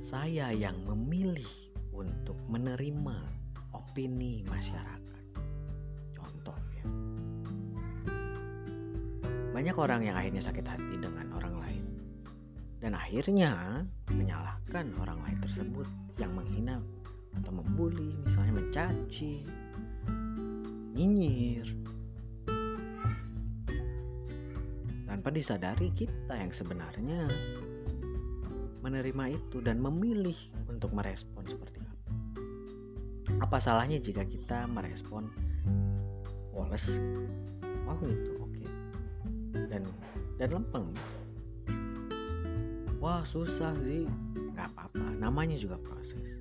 Saya 0.00 0.48
yang 0.56 0.80
memilih 0.88 1.46
untuk 1.92 2.40
menerima 2.48 3.39
opini 3.90 4.46
masyarakat 4.46 5.24
contoh 6.14 6.54
ya 6.78 6.86
banyak 9.50 9.74
orang 9.74 10.06
yang 10.06 10.14
akhirnya 10.14 10.38
sakit 10.38 10.62
hati 10.62 10.94
dengan 11.02 11.26
orang 11.34 11.58
lain 11.58 11.84
dan 12.78 12.94
akhirnya 12.94 13.82
menyalahkan 14.14 14.94
orang 15.02 15.18
lain 15.26 15.38
tersebut 15.42 15.90
yang 16.22 16.30
menghina 16.32 16.78
atau 17.36 17.52
membuli, 17.54 18.16
misalnya 18.26 18.56
mencaci, 18.56 19.44
nyinyir. 20.96 21.68
Tanpa 25.06 25.28
disadari 25.28 25.92
kita 25.92 26.34
yang 26.34 26.50
sebenarnya 26.50 27.28
menerima 28.80 29.36
itu 29.36 29.60
dan 29.60 29.76
memilih 29.76 30.36
untuk 30.72 30.96
merespon 30.96 31.44
seperti 31.44 31.79
apa. 33.50 33.58
Salahnya 33.58 33.98
jika 33.98 34.22
kita 34.22 34.70
merespon 34.70 35.26
Wallace? 36.54 37.02
Oh 37.90 37.98
itu 38.06 38.32
oke. 38.38 38.46
Okay. 38.54 38.68
Dan 39.66 39.90
dan 40.38 40.56
lempeng 40.56 40.94
wah 43.00 43.24
susah 43.24 43.72
sih 43.80 44.04
nggak 44.52 44.76
apa-apa 44.76 45.16
namanya 45.16 45.56
juga 45.56 45.80
proses 45.80 46.36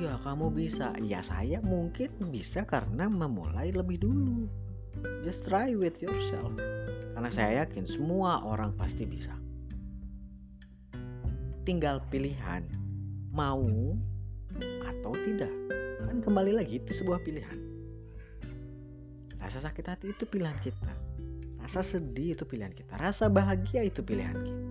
iya 0.00 0.16
kamu 0.24 0.48
bisa 0.48 0.96
ya 1.04 1.20
saya 1.20 1.60
mungkin 1.60 2.08
bisa 2.32 2.64
karena 2.64 3.08
memulai 3.08 3.68
lebih 3.72 4.00
dulu 4.00 4.48
just 5.24 5.44
try 5.44 5.76
with 5.76 6.00
yourself 6.00 6.56
karena 7.16 7.28
saya 7.28 7.64
yakin 7.64 7.84
semua 7.84 8.40
orang 8.44 8.72
pasti 8.80 9.04
bisa 9.04 9.32
tinggal 11.68 12.00
pilihan 12.08 12.64
mau 13.32 13.92
atau 15.00 15.14
tidak 15.26 15.52
kan 16.02 16.18
kembali 16.22 16.52
lagi 16.56 16.78
itu 16.80 17.02
sebuah 17.02 17.20
pilihan 17.24 17.58
rasa 19.40 19.62
sakit 19.62 19.84
hati 19.86 20.06
itu 20.10 20.24
pilihan 20.26 20.56
kita 20.62 20.90
Rasa 21.66 21.82
sedih 21.82 22.30
itu 22.30 22.46
pilihan 22.46 22.70
kita. 22.70 22.94
Rasa 22.94 23.26
bahagia 23.26 23.82
itu 23.82 23.98
pilihan 23.98 24.38
kita. 24.38 24.62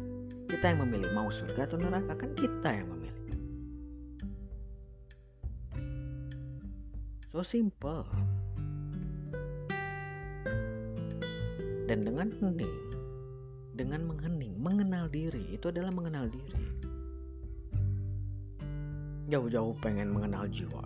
Kita 0.47 0.71
yang 0.71 0.87
memilih 0.87 1.11
mau 1.11 1.27
surga 1.27 1.67
atau 1.67 1.75
neraka 1.75 2.15
kan 2.15 2.31
kita 2.39 2.71
yang 2.71 2.87
memilih. 2.87 3.27
So 7.35 7.43
simple. 7.43 8.07
Dan 11.91 11.99
dengan 12.07 12.31
hening, 12.39 12.75
dengan 13.75 14.07
menghening, 14.07 14.55
mengenal 14.55 15.11
diri 15.11 15.51
itu 15.51 15.67
adalah 15.67 15.91
mengenal 15.91 16.31
diri. 16.31 16.63
Jauh-jauh 19.25 19.73
pengen 19.81 20.13
mengenal 20.13 20.45
jiwa. 20.49 20.85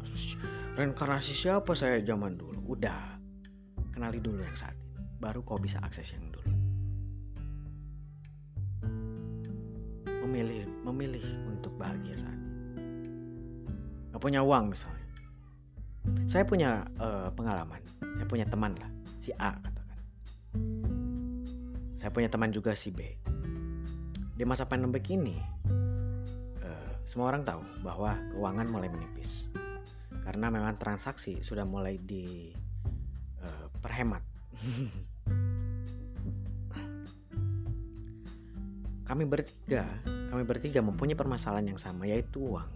Reinkarnasi 0.79 1.35
siapa 1.35 1.75
saya 1.75 1.99
zaman 1.99 2.39
dulu? 2.39 2.75
Udah, 2.79 3.19
kenali 3.91 4.23
dulu 4.23 4.39
yang 4.39 4.55
saat 4.55 4.75
ini 4.79 4.89
baru 5.19 5.43
kau 5.43 5.59
bisa 5.59 5.83
akses 5.83 6.15
yang 6.15 6.23
dulu. 6.31 6.51
Memilih, 10.23 10.63
memilih 10.87 11.25
untuk 11.51 11.75
bahagia 11.75 12.15
saat 12.15 12.37
ini. 12.39 12.55
Gak 14.15 14.21
punya 14.23 14.39
uang 14.39 14.71
misalnya. 14.71 15.07
Saya 16.31 16.47
punya 16.47 16.87
uh, 16.97 17.27
pengalaman, 17.35 17.83
saya 17.99 18.25
punya 18.25 18.47
teman 18.47 18.71
lah, 18.79 18.89
si 19.19 19.35
A 19.35 19.51
katakan. 19.59 19.99
Saya 21.99 22.09
punya 22.15 22.31
teman 22.31 22.55
juga 22.55 22.71
si 22.71 22.89
B. 22.95 23.03
Di 24.39 24.47
masa 24.47 24.63
pandemi 24.63 25.03
ini, 25.11 25.35
semua 27.09 27.33
orang 27.33 27.41
tahu 27.41 27.65
bahwa 27.81 28.13
keuangan 28.29 28.69
mulai 28.69 28.85
menipis. 28.85 29.49
Karena 30.21 30.53
memang 30.53 30.77
transaksi 30.77 31.41
sudah 31.41 31.65
mulai 31.65 31.97
diperhemat. 31.97 34.21
Uh, 34.21 34.29
kami 39.09 39.25
bertiga, 39.25 39.89
kami 40.05 40.45
bertiga 40.45 40.85
mempunyai 40.85 41.17
permasalahan 41.17 41.73
yang 41.73 41.81
sama 41.81 42.05
yaitu 42.05 42.45
uang. 42.45 42.69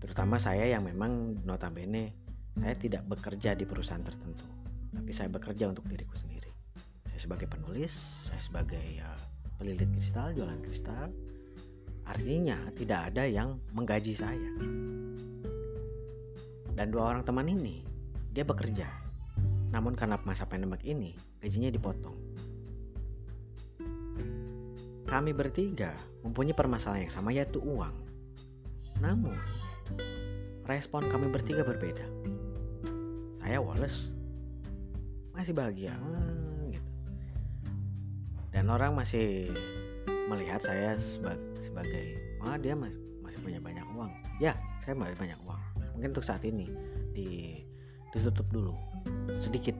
Terutama 0.00 0.40
saya 0.40 0.64
yang 0.64 0.80
memang 0.80 1.44
notabene 1.44 2.16
saya 2.56 2.72
tidak 2.72 3.04
bekerja 3.04 3.52
di 3.52 3.68
perusahaan 3.68 4.00
tertentu, 4.00 4.48
tapi 4.96 5.12
saya 5.12 5.28
bekerja 5.28 5.68
untuk 5.68 5.84
diriku 5.92 6.16
sendiri. 6.16 6.48
Saya 7.12 7.20
sebagai 7.20 7.52
penulis, 7.52 7.92
saya 8.24 8.40
sebagai 8.40 8.80
ya, 8.80 9.12
pelilit 9.60 9.92
kristal, 9.92 10.32
jualan 10.32 10.56
kristal. 10.64 11.12
Artinya 12.10 12.58
tidak 12.74 13.14
ada 13.14 13.22
yang 13.30 13.62
menggaji 13.70 14.18
saya. 14.18 14.50
Dan 16.74 16.90
dua 16.90 17.14
orang 17.14 17.22
teman 17.22 17.46
ini, 17.46 17.86
dia 18.34 18.42
bekerja. 18.42 18.90
Namun 19.70 19.94
karena 19.94 20.18
masa 20.26 20.42
pandemik 20.42 20.82
ini, 20.82 21.14
gajinya 21.38 21.70
dipotong 21.70 22.30
kami 25.10 25.34
bertiga 25.34 25.90
mempunyai 26.22 26.54
permasalahan 26.54 27.10
yang 27.10 27.12
sama 27.12 27.34
yaitu 27.34 27.58
uang. 27.58 27.90
Namun, 29.02 29.34
respon 30.70 31.10
kami 31.10 31.26
bertiga 31.26 31.66
berbeda. 31.66 32.06
Saya 33.42 33.58
Wallace 33.58 34.14
masih 35.34 35.50
bahagia, 35.50 35.98
hmm, 35.98 36.70
gitu. 36.70 36.90
Dan 38.54 38.70
orang 38.70 38.94
masih 38.94 39.50
melihat 40.30 40.62
saya 40.62 40.94
sebagai, 40.94 41.42
sebagai 41.70 42.18
ah 42.42 42.58
dia 42.58 42.74
masih, 42.74 42.98
masih 43.22 43.38
punya 43.46 43.62
banyak 43.62 43.86
uang. 43.94 44.10
Ya, 44.42 44.58
saya 44.82 44.98
masih 44.98 45.14
banyak 45.16 45.38
uang. 45.46 45.62
Mungkin 45.96 46.08
untuk 46.12 46.26
saat 46.26 46.42
ini 46.42 46.66
di 47.14 47.62
ditutup 48.10 48.46
dulu 48.50 48.74
sedikit. 49.38 49.78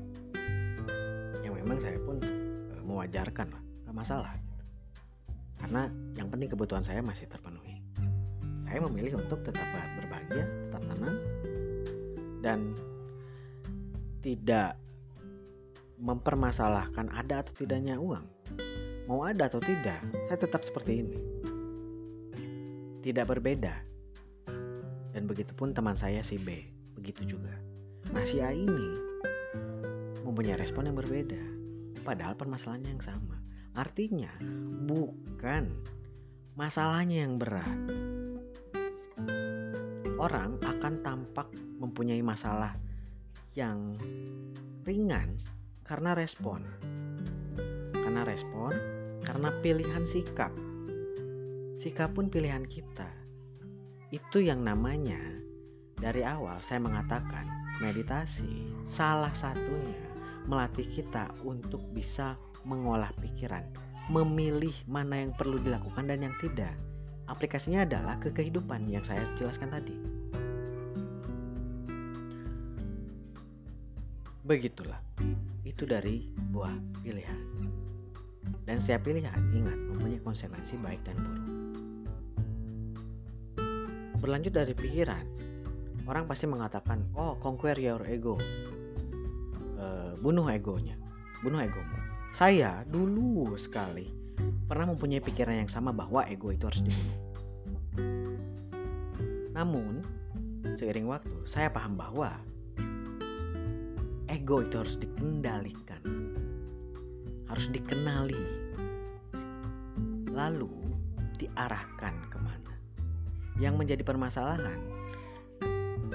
Yang 1.42 1.54
memang 1.66 1.78
saya 1.82 1.98
pun 1.98 2.22
e, 2.22 2.74
mewajarkan 2.86 3.50
lah, 3.50 3.62
gak 3.90 3.96
masalah 3.96 4.32
karena 5.60 5.92
yang 6.16 6.28
penting 6.32 6.48
kebutuhan 6.48 6.82
saya 6.82 7.04
masih 7.04 7.28
terpenuhi. 7.28 7.84
Saya 8.64 8.80
memilih 8.88 9.20
untuk 9.20 9.44
tetap 9.44 9.66
berbahagia, 9.98 10.44
tetap 10.48 10.82
tenang, 10.88 11.16
dan 12.40 12.58
tidak 14.24 14.78
mempermasalahkan 16.00 17.12
ada 17.12 17.44
atau 17.44 17.52
tidaknya 17.52 18.00
uang. 18.00 18.24
Mau 19.04 19.26
ada 19.26 19.50
atau 19.50 19.60
tidak, 19.60 20.00
saya 20.30 20.38
tetap 20.38 20.64
seperti 20.64 21.04
ini. 21.04 21.18
Tidak 23.00 23.24
berbeda. 23.24 23.74
Dan 25.10 25.24
begitu 25.26 25.56
pun 25.56 25.72
teman 25.72 25.96
saya 25.96 26.20
si 26.20 26.36
B, 26.36 26.60
begitu 26.94 27.24
juga. 27.36 27.56
Nah 28.12 28.24
si 28.28 28.44
A 28.44 28.52
ini 28.52 28.94
mempunyai 30.22 30.60
respon 30.60 30.86
yang 30.86 30.96
berbeda, 30.96 31.40
padahal 32.06 32.38
permasalahannya 32.38 32.92
yang 32.94 33.04
sama. 33.04 33.36
Artinya, 33.74 34.30
bukan 34.86 35.70
masalahnya 36.54 37.26
yang 37.26 37.40
berat. 37.40 37.78
Orang 40.20 40.60
akan 40.60 41.00
tampak 41.00 41.48
mempunyai 41.80 42.20
masalah 42.20 42.76
yang 43.56 43.96
ringan 44.84 45.40
karena 45.82 46.12
respon. 46.12 46.62
Karena 47.96 48.22
respon, 48.26 48.74
karena 49.24 49.48
pilihan 49.64 50.04
sikap. 50.04 50.52
Sikap 51.80 52.12
pun 52.12 52.28
pilihan 52.28 52.68
kita. 52.68 53.08
Itu 54.12 54.44
yang 54.44 54.60
namanya 54.68 55.16
dari 55.96 56.20
awal 56.20 56.60
saya 56.60 56.76
mengatakan 56.76 57.48
meditasi 57.80 58.68
salah 58.84 59.32
satunya 59.32 59.96
melatih 60.44 60.84
kita 60.84 61.32
untuk 61.40 61.80
bisa 61.96 62.36
mengolah 62.68 63.08
pikiran, 63.24 63.64
memilih 64.12 64.76
mana 64.84 65.24
yang 65.24 65.32
perlu 65.32 65.56
dilakukan 65.56 66.04
dan 66.04 66.20
yang 66.20 66.36
tidak. 66.44 66.76
Aplikasinya 67.32 67.88
adalah 67.88 68.20
ke 68.20 68.28
kehidupan 68.28 68.84
yang 68.84 69.00
saya 69.00 69.24
jelaskan 69.40 69.72
tadi. 69.72 69.96
Begitulah. 74.44 75.00
Itu 75.64 75.88
dari 75.88 76.28
buah 76.52 76.76
pilihan. 77.00 77.40
Dan 78.64 78.76
setiap 78.78 79.08
pilihan 79.08 79.40
ingat 79.52 79.78
mempunyai 79.90 80.20
konsekuensi 80.22 80.78
baik 80.80 81.00
dan 81.04 81.16
buruk. 81.20 81.46
Berlanjut 84.20 84.52
dari 84.52 84.76
pikiran, 84.76 85.24
orang 86.04 86.28
pasti 86.28 86.44
mengatakan, 86.44 87.00
"Oh, 87.16 87.40
conquer 87.40 87.80
your 87.80 88.04
ego." 88.04 88.36
Uh, 89.80 90.12
bunuh 90.20 90.44
egonya, 90.52 90.92
bunuh 91.40 91.64
egomu. 91.64 91.96
Saya 92.36 92.84
dulu 92.84 93.56
sekali 93.56 94.12
pernah 94.68 94.92
mempunyai 94.92 95.24
pikiran 95.24 95.64
yang 95.64 95.70
sama 95.72 95.90
bahwa 95.90 96.22
ego 96.28 96.52
itu 96.52 96.68
harus 96.68 96.84
dibunuh. 96.84 97.18
Namun, 99.56 100.04
seiring 100.76 101.08
waktu, 101.08 101.36
saya 101.48 101.72
paham 101.72 101.96
bahwa 101.98 102.30
ego 104.30 104.62
itu 104.62 104.74
harus 104.78 104.94
dikendalikan, 105.00 106.00
harus 107.50 107.66
dikenali, 107.74 108.46
lalu 110.30 110.70
diarahkan 111.42 112.14
ke 112.30 112.38
mana. 112.38 112.72
Yang 113.58 113.74
menjadi 113.74 114.02
permasalahan, 114.06 114.78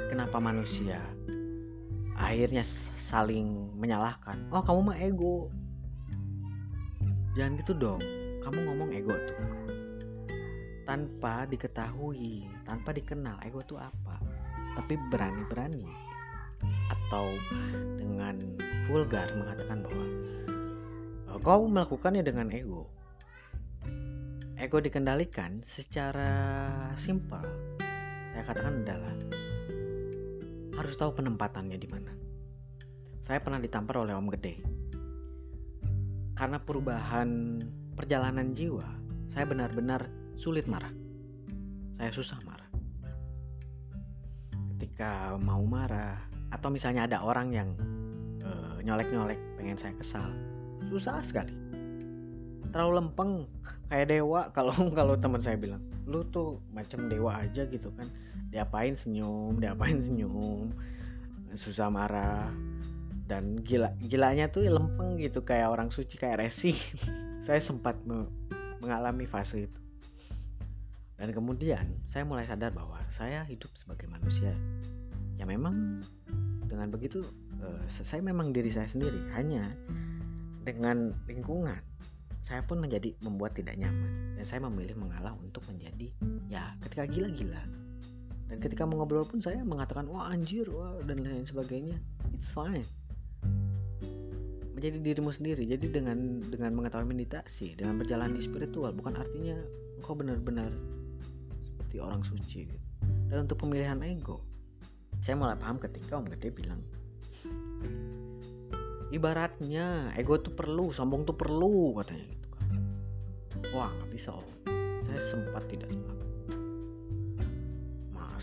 kenapa 0.10 0.40
manusia 0.40 0.98
akhirnya 2.16 2.64
saling 2.98 3.70
menyalahkan. 3.76 4.48
Oh 4.50 4.64
kamu 4.64 4.80
mah 4.92 4.98
ego. 4.98 5.52
Jangan 7.36 7.60
gitu 7.60 7.76
dong. 7.76 8.02
Kamu 8.42 8.72
ngomong 8.72 8.90
ego 8.96 9.12
tuh. 9.12 9.44
Tanpa 10.88 11.44
diketahui, 11.52 12.48
tanpa 12.64 12.96
dikenal 12.96 13.44
ego 13.44 13.60
tuh 13.68 13.78
apa. 13.78 14.16
Tapi 14.80 14.96
berani-berani 15.12 15.84
atau 16.90 17.30
dengan 18.00 18.38
vulgar 18.88 19.30
mengatakan 19.36 19.84
bahwa 19.84 20.06
kau 21.42 21.68
melakukannya 21.68 22.24
dengan 22.24 22.48
ego. 22.54 22.88
Ego 24.56 24.80
dikendalikan 24.80 25.60
secara 25.66 26.32
simpel. 26.96 27.44
Saya 28.32 28.44
katakan 28.48 28.84
adalah 28.88 29.16
harus 30.80 30.96
tahu 30.96 31.16
penempatannya 31.20 31.76
di 31.76 31.88
mana. 31.92 32.12
Saya 33.24 33.42
pernah 33.44 33.60
ditampar 33.60 34.00
oleh 34.00 34.16
Om 34.16 34.28
Gede. 34.38 34.56
Karena 36.36 36.60
perubahan 36.60 37.60
perjalanan 37.96 38.52
jiwa, 38.52 38.86
saya 39.32 39.48
benar-benar 39.48 40.08
sulit 40.36 40.68
marah. 40.68 40.92
Saya 41.96 42.12
susah 42.12 42.40
marah. 42.44 42.70
Ketika 44.76 45.40
mau 45.40 45.64
marah, 45.64 46.20
atau 46.52 46.72
misalnya 46.72 47.08
ada 47.08 47.24
orang 47.24 47.52
yang 47.56 47.70
uh, 48.44 48.78
nyolek-nyolek 48.84 49.40
pengen 49.60 49.80
saya 49.80 49.96
kesal 49.96 50.55
susah 50.90 51.22
sekali. 51.26 51.54
Terlalu 52.72 52.92
lempeng 53.02 53.32
kayak 53.90 54.12
dewa. 54.12 54.50
Kalau 54.58 54.74
kalau 54.92 55.16
teman 55.16 55.42
saya 55.42 55.56
bilang 55.56 55.82
lu 56.06 56.22
tuh 56.30 56.62
macam 56.70 57.10
dewa 57.10 57.42
aja 57.42 57.66
gitu 57.66 57.90
kan. 57.96 58.08
Diapain 58.54 58.94
senyum 58.94 59.58
diapain 59.58 60.00
senyum. 60.00 60.70
Susah 61.56 61.90
marah. 61.90 62.52
Dan 63.26 63.58
gila 63.66 63.90
gilanya 64.06 64.46
tuh 64.54 64.70
lempeng 64.70 65.18
gitu 65.18 65.42
kayak 65.42 65.74
orang 65.74 65.90
suci 65.90 66.20
kayak 66.20 66.46
resi. 66.46 66.78
Saya 67.46 67.62
sempat 67.62 67.98
me 68.06 68.30
mengalami 68.82 69.26
fase 69.26 69.66
itu. 69.66 69.80
Dan 71.16 71.32
kemudian 71.32 71.96
saya 72.12 72.28
mulai 72.28 72.44
sadar 72.44 72.76
bahwa 72.76 73.00
saya 73.08 73.48
hidup 73.48 73.72
sebagai 73.80 74.06
manusia. 74.12 74.52
Ya 75.40 75.48
memang 75.48 76.04
dengan 76.68 76.92
begitu 76.92 77.24
uh, 77.64 77.82
saya 77.88 78.20
memang 78.20 78.52
diri 78.52 78.68
saya 78.68 78.86
sendiri. 78.86 79.24
Hanya 79.32 79.64
dengan 80.66 81.14
lingkungan 81.30 81.80
saya 82.46 82.62
pun 82.62 82.78
menjadi 82.78 83.14
membuat 83.26 83.58
tidak 83.58 83.74
nyaman. 83.78 84.38
Dan 84.38 84.46
saya 84.46 84.62
memilih 84.70 84.94
mengalah 84.98 85.34
untuk 85.42 85.66
menjadi 85.66 86.14
ya 86.50 86.78
ketika 86.86 87.10
gila-gila. 87.10 87.62
Dan 88.46 88.62
ketika 88.62 88.86
mengobrol 88.86 89.26
pun 89.26 89.42
saya 89.42 89.66
mengatakan 89.66 90.06
wah 90.06 90.30
anjir 90.30 90.70
wah 90.70 90.94
dan 91.10 91.26
lain 91.26 91.46
sebagainya. 91.46 91.98
It's 92.38 92.54
fine. 92.54 92.86
Menjadi 94.78 95.02
dirimu 95.02 95.34
sendiri. 95.34 95.66
Jadi 95.66 95.90
dengan 95.90 96.38
dengan 96.46 96.78
mengetahui 96.78 97.10
meditasi 97.10 97.74
dengan 97.74 97.98
berjalan 97.98 98.38
di 98.38 98.46
spiritual 98.46 98.94
bukan 98.94 99.18
artinya 99.18 99.58
engkau 99.98 100.14
benar-benar 100.14 100.70
seperti 101.66 101.98
orang 101.98 102.22
suci. 102.22 102.70
Gitu. 102.70 102.86
dan 103.26 103.50
untuk 103.50 103.58
pemilihan 103.66 103.98
ego 104.06 104.38
saya 105.26 105.34
mulai 105.34 105.58
paham 105.58 105.82
ketika 105.82 106.22
Om 106.22 106.30
Gede 106.38 106.54
bilang 106.54 106.82
ibaratnya 109.16 110.12
ego 110.20 110.36
tuh 110.44 110.52
perlu 110.52 110.92
sombong 110.92 111.24
tuh 111.24 111.40
perlu 111.40 111.96
katanya 112.04 112.26
gitu 112.28 112.48
kan. 112.52 112.68
Wah 113.72 113.88
nggak 113.88 114.12
bisa 114.12 114.36
om. 114.36 114.48
Saya 115.08 115.22
sempat 115.32 115.64
tidak 115.72 115.90
sepakat 115.90 116.26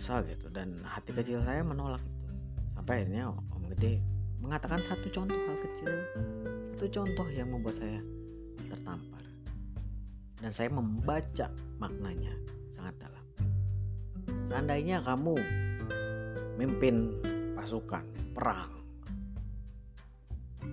masa 0.02 0.18
gitu 0.26 0.50
dan 0.50 0.74
hati 0.82 1.14
kecil 1.14 1.38
saya 1.46 1.62
menolak 1.62 2.02
itu. 2.02 2.34
Sampai 2.74 3.06
akhirnya 3.06 3.30
Om 3.30 3.70
Gede 3.70 4.02
mengatakan 4.42 4.82
satu 4.82 5.06
contoh 5.14 5.38
hal 5.38 5.56
kecil. 5.62 5.94
Satu 6.74 6.90
contoh 6.90 7.26
yang 7.30 7.54
membuat 7.54 7.78
saya 7.78 8.02
tertampar. 8.66 9.22
Dan 10.42 10.50
saya 10.50 10.74
membaca 10.74 11.46
maknanya 11.78 12.34
sangat 12.74 12.98
dalam. 12.98 13.24
Seandainya 14.50 15.06
kamu 15.06 15.38
mimpin 16.58 17.14
pasukan 17.54 18.02
perang 18.34 18.81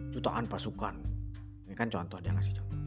jutaan 0.10 0.46
pasukan. 0.50 0.96
Ini 1.70 1.74
kan 1.78 1.90
contoh 1.94 2.18
dia 2.18 2.34
ngasih 2.34 2.58
contoh. 2.58 2.80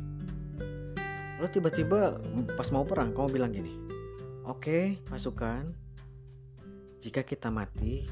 Lalu 1.42 1.48
tiba-tiba 1.58 2.22
pas 2.54 2.68
mau 2.70 2.87
perang 2.87 3.11
kamu 3.11 3.28
bilang 3.35 3.50
gini 3.50 3.74
oke 4.46 4.62
okay, 4.62 4.85
pasukan 5.11 5.70
jika 7.02 7.26
kita 7.26 7.50
mati 7.50 8.06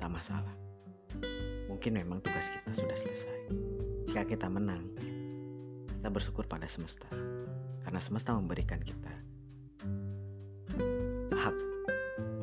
tak 0.00 0.08
masalah. 0.12 0.52
Mungkin 1.68 1.96
memang 1.96 2.24
tugas 2.24 2.48
kita 2.48 2.72
sudah 2.72 2.96
selesai. 2.96 3.38
Jika 4.08 4.24
kita 4.24 4.48
menang 4.48 4.84
kita 5.88 6.08
bersyukur 6.08 6.44
pada 6.48 6.68
semesta. 6.68 7.08
Karena 7.84 8.00
semesta 8.00 8.32
memberikan 8.32 8.80
kita 8.80 9.12
hak 11.36 11.56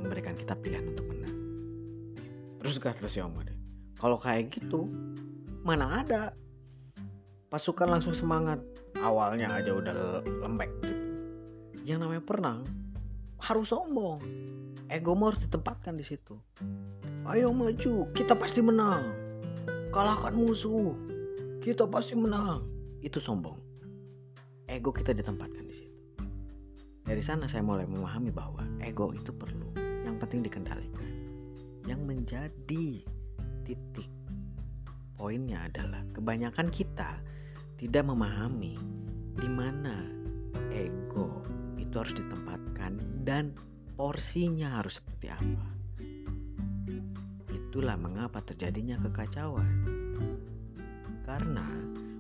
memberikan 0.02 0.38
kita 0.38 0.54
pilihan 0.58 0.86
untuk 0.86 1.06
menang. 1.10 1.38
Terus 2.62 2.78
kata 2.78 3.10
si 3.10 3.22
Om 3.22 3.42
deh 3.42 3.58
kalau 3.98 4.18
kayak 4.18 4.50
gitu 4.54 4.90
mana 5.62 6.02
ada. 6.02 6.34
Pasukan 7.52 7.88
langsung 7.90 8.16
semangat. 8.16 8.62
Awalnya 8.98 9.52
aja 9.52 9.72
udah 9.76 10.24
lembek. 10.26 10.72
Yang 11.84 12.00
namanya 12.06 12.24
perang 12.24 12.60
harus 13.42 13.74
sombong. 13.74 14.22
Ego 14.92 15.16
harus 15.18 15.42
ditempatkan 15.42 15.98
di 15.98 16.06
situ. 16.06 16.38
Ayo 17.26 17.50
maju 17.52 18.08
kita 18.14 18.38
pasti 18.38 18.62
menang. 18.62 19.02
Kalahkan 19.92 20.36
musuh 20.38 20.94
kita 21.64 21.90
pasti 21.90 22.14
menang. 22.14 22.64
Itu 23.02 23.18
sombong. 23.18 23.58
Ego 24.70 24.94
kita 24.94 25.12
ditempatkan 25.12 25.66
di 25.68 25.76
situ. 25.76 26.00
Dari 27.02 27.24
sana 27.24 27.50
saya 27.50 27.66
mulai 27.66 27.90
memahami 27.90 28.30
bahwa 28.30 28.62
ego 28.80 29.12
itu 29.12 29.34
perlu. 29.34 29.74
Yang 30.06 30.16
penting 30.22 30.40
dikendalikan. 30.46 31.06
Yang 31.90 32.02
menjadi 32.06 32.86
titik 33.66 34.10
poinnya 35.22 35.70
adalah 35.70 36.02
kebanyakan 36.18 36.74
kita 36.74 37.22
tidak 37.78 38.02
memahami 38.10 38.74
di 39.38 39.46
mana 39.46 40.02
ego 40.74 41.46
itu 41.78 41.94
harus 41.94 42.18
ditempatkan 42.18 42.98
dan 43.22 43.54
porsinya 43.94 44.82
harus 44.82 44.98
seperti 44.98 45.30
apa. 45.30 45.68
Itulah 47.54 48.02
mengapa 48.02 48.42
terjadinya 48.42 48.98
kekacauan. 48.98 49.70
Karena 51.22 51.70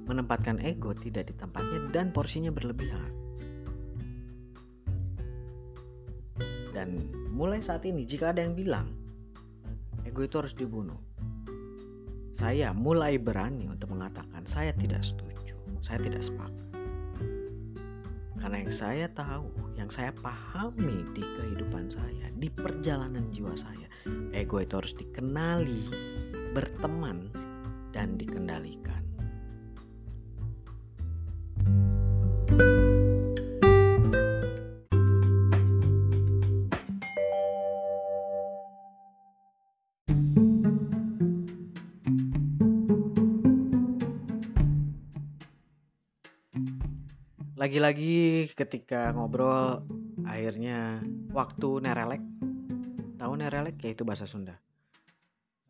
menempatkan 0.05 0.61
ego 0.61 0.93
tidak 0.93 1.33
di 1.33 1.33
tempatnya 1.33 1.89
dan 1.89 2.13
porsinya 2.13 2.53
berlebihan. 2.53 3.09
Dan 6.69 7.01
mulai 7.33 7.65
saat 7.65 7.81
ini 7.89 8.05
jika 8.05 8.29
ada 8.29 8.45
yang 8.45 8.53
bilang 8.53 8.93
ego 10.05 10.21
itu 10.21 10.37
harus 10.37 10.53
dibunuh. 10.53 11.10
Saya 12.41 12.73
mulai 12.73 13.21
berani 13.21 13.69
untuk 13.69 13.93
mengatakan 13.93 14.41
saya 14.49 14.73
tidak 14.73 15.05
setuju, 15.05 15.53
saya 15.85 16.01
tidak 16.01 16.25
sepakat. 16.25 16.67
Karena 18.41 18.65
yang 18.65 18.73
saya 18.73 19.05
tahu, 19.13 19.53
yang 19.77 19.93
saya 19.93 20.09
pahami 20.09 21.05
di 21.13 21.21
kehidupan 21.21 21.93
saya, 21.93 22.33
di 22.41 22.49
perjalanan 22.49 23.29
jiwa 23.29 23.53
saya, 23.53 23.85
ego 24.33 24.57
itu 24.57 24.73
harus 24.73 24.97
dikenali, 24.97 25.85
berteman, 26.57 27.29
dan 27.93 28.17
dikendalikan. 28.17 29.00
Lagi-lagi 47.71 48.51
ketika 48.51 49.15
ngobrol 49.15 49.79
akhirnya 50.27 50.99
waktu 51.31 51.79
nerelek 51.79 52.19
tahu 53.15 53.39
nerelek? 53.39 53.79
Ya 53.79 53.95
itu 53.95 54.03
bahasa 54.03 54.27
Sunda. 54.27 54.59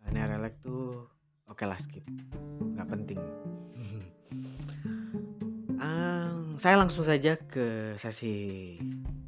Nerelek 0.10 0.58
tuh 0.66 1.06
oke 1.46 1.62
okay 1.62 1.70
lah 1.70 1.78
skip. 1.78 2.02
Nggak 2.74 2.90
penting. 2.90 3.22
Um, 5.82 6.62
saya 6.62 6.78
langsung 6.78 7.06
saja 7.06 7.38
ke 7.38 7.98
sesi 7.98 8.78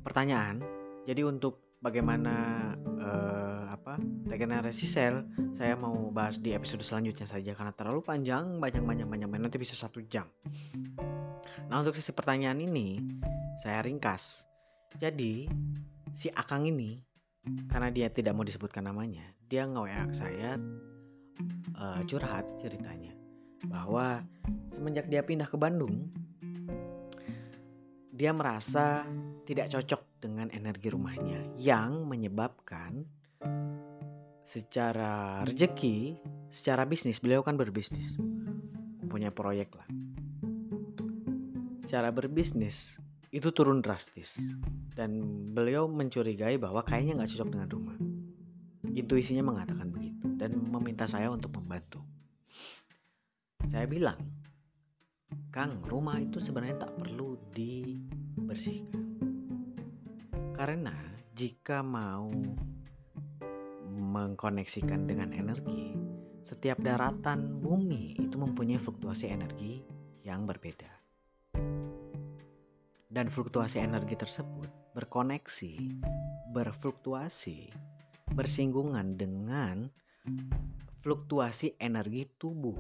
pertanyaan. 0.06 0.62
Jadi 1.06 1.26
untuk 1.26 1.78
bagaimana 1.82 2.34
uh, 2.78 3.74
apa 3.74 3.98
regenerasi 4.30 4.86
sel 4.86 5.26
saya 5.58 5.74
mau 5.74 6.14
bahas 6.14 6.38
di 6.42 6.58
episode 6.58 6.82
selanjutnya 6.82 7.30
saja. 7.30 7.54
Karena 7.54 7.74
terlalu 7.74 8.02
panjang 8.02 8.58
banyak 8.58 8.82
banyak 8.82 9.06
banyak 9.06 9.30
nanti 9.30 9.58
bisa 9.62 9.78
satu 9.78 10.02
jam 10.06 10.26
nah 11.74 11.82
untuk 11.82 11.98
sesi 11.98 12.14
pertanyaan 12.14 12.62
ini 12.62 13.02
saya 13.58 13.82
ringkas 13.82 14.46
jadi 15.02 15.50
si 16.14 16.30
Akang 16.30 16.70
ini 16.70 17.02
karena 17.66 17.90
dia 17.90 18.14
tidak 18.14 18.38
mau 18.38 18.46
disebutkan 18.46 18.86
namanya 18.86 19.26
dia 19.50 19.66
nge-WA 19.66 20.06
saya 20.14 20.62
uh, 21.74 22.06
curhat 22.06 22.46
ceritanya 22.62 23.18
bahwa 23.66 24.22
semenjak 24.70 25.10
dia 25.10 25.26
pindah 25.26 25.50
ke 25.50 25.58
Bandung 25.58 26.14
dia 28.14 28.30
merasa 28.38 29.02
tidak 29.50 29.74
cocok 29.74 30.22
dengan 30.22 30.54
energi 30.54 30.94
rumahnya 30.94 31.58
yang 31.58 32.06
menyebabkan 32.06 33.02
secara 34.46 35.42
rezeki, 35.42 36.22
secara 36.54 36.86
bisnis, 36.86 37.18
beliau 37.18 37.42
kan 37.42 37.58
berbisnis, 37.58 38.22
punya 39.10 39.34
proyek 39.34 39.74
lah. 39.74 39.90
Secara 41.94 42.10
berbisnis 42.10 42.98
itu 43.30 43.54
turun 43.54 43.86
drastis 43.86 44.34
dan 44.98 45.14
beliau 45.54 45.86
mencurigai 45.86 46.58
bahwa 46.58 46.82
kayaknya 46.82 47.22
nggak 47.22 47.30
cocok 47.38 47.50
dengan 47.54 47.70
rumah. 47.70 47.98
Intuisinya 48.98 49.46
mengatakan 49.46 49.94
begitu 49.94 50.26
dan 50.34 50.58
meminta 50.58 51.06
saya 51.06 51.30
untuk 51.30 51.54
membantu. 51.54 52.02
Saya 53.70 53.86
bilang, 53.86 54.18
Kang, 55.54 55.86
rumah 55.86 56.18
itu 56.18 56.42
sebenarnya 56.42 56.82
tak 56.82 56.98
perlu 56.98 57.38
dibersihkan. 57.54 59.06
Karena 60.58 60.98
jika 61.38 61.86
mau 61.86 62.34
mengkoneksikan 63.94 65.06
dengan 65.06 65.30
energi, 65.30 65.94
setiap 66.42 66.82
daratan 66.82 67.62
bumi 67.62 68.18
itu 68.18 68.34
mempunyai 68.34 68.82
fluktuasi 68.82 69.30
energi 69.30 69.86
yang 70.26 70.50
berbeda. 70.50 71.03
Dan 73.14 73.30
fluktuasi 73.30 73.78
energi 73.78 74.18
tersebut 74.18 74.66
berkoneksi, 74.98 75.78
berfluktuasi, 76.50 77.70
bersinggungan 78.34 79.14
dengan 79.22 79.86
fluktuasi 81.06 81.78
energi 81.78 82.26
tubuh. 82.42 82.74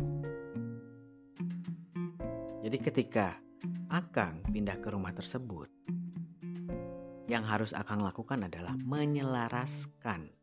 Jadi 2.65 2.77
ketika 2.81 3.37
Akang 3.93 4.41
pindah 4.49 4.81
ke 4.81 4.89
rumah 4.89 5.13
tersebut, 5.13 5.69
yang 7.29 7.45
harus 7.45 7.69
Akang 7.77 8.01
lakukan 8.01 8.49
adalah 8.49 8.73
menyelaraskan 8.73 10.33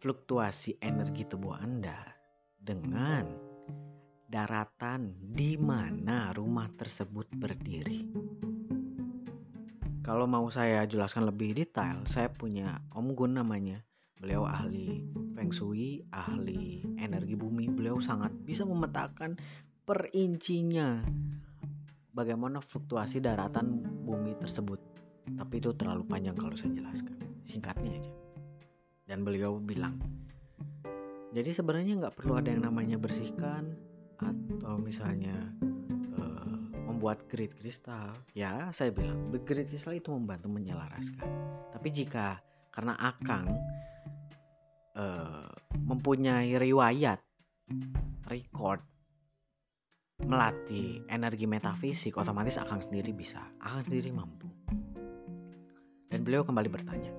fluktuasi 0.00 0.80
energi 0.80 1.28
tubuh 1.28 1.52
Anda 1.60 1.96
dengan 2.56 3.45
daratan 4.36 5.16
di 5.32 5.56
mana 5.56 6.28
rumah 6.36 6.68
tersebut 6.76 7.24
berdiri. 7.40 8.04
Kalau 10.04 10.28
mau 10.28 10.44
saya 10.52 10.84
jelaskan 10.84 11.32
lebih 11.32 11.56
detail, 11.56 12.04
saya 12.04 12.28
punya 12.28 12.84
Om 12.92 13.16
Gun 13.16 13.40
namanya. 13.40 13.80
Beliau 14.20 14.44
ahli 14.44 15.08
Feng 15.32 15.48
Shui, 15.48 16.04
ahli 16.12 16.84
energi 17.00 17.32
bumi. 17.32 17.72
Beliau 17.72 17.96
sangat 17.96 18.28
bisa 18.44 18.68
memetakan 18.68 19.40
per 19.88 20.12
incinya 20.12 21.00
bagaimana 22.12 22.60
fluktuasi 22.60 23.24
daratan 23.24 23.88
bumi 24.04 24.36
tersebut. 24.36 24.76
Tapi 25.32 25.64
itu 25.64 25.72
terlalu 25.80 26.04
panjang 26.04 26.36
kalau 26.36 26.52
saya 26.60 26.76
jelaskan. 26.76 27.16
Singkatnya 27.48 28.04
aja. 28.04 28.12
Dan 29.08 29.24
beliau 29.24 29.56
bilang, 29.56 29.96
jadi 31.32 31.56
sebenarnya 31.56 32.04
nggak 32.04 32.20
perlu 32.20 32.36
ada 32.36 32.52
yang 32.52 32.68
namanya 32.68 33.00
bersihkan 33.00 33.85
atau 34.56 34.80
misalnya 34.80 35.52
uh, 36.16 36.56
membuat 36.88 37.24
grid 37.28 37.52
kristal. 37.60 38.16
Ya, 38.32 38.72
saya 38.72 38.90
bilang 38.90 39.30
grid 39.30 39.68
kristal 39.68 39.96
itu 39.96 40.10
membantu 40.12 40.48
menyelaraskan. 40.48 41.28
Tapi 41.72 41.88
jika 41.92 42.40
karena 42.72 42.96
Akang 43.00 43.48
uh, 44.96 45.48
mempunyai 45.80 46.56
riwayat 46.56 47.20
record 48.28 48.80
melatih 50.24 51.04
energi 51.12 51.44
metafisik 51.44 52.16
otomatis 52.16 52.56
Akang 52.56 52.80
sendiri 52.80 53.12
bisa 53.12 53.40
Akang 53.60 53.84
sendiri 53.84 54.12
mampu 54.12 54.48
dan 56.08 56.24
beliau 56.24 56.40
kembali 56.46 56.68
bertanya 56.72 57.12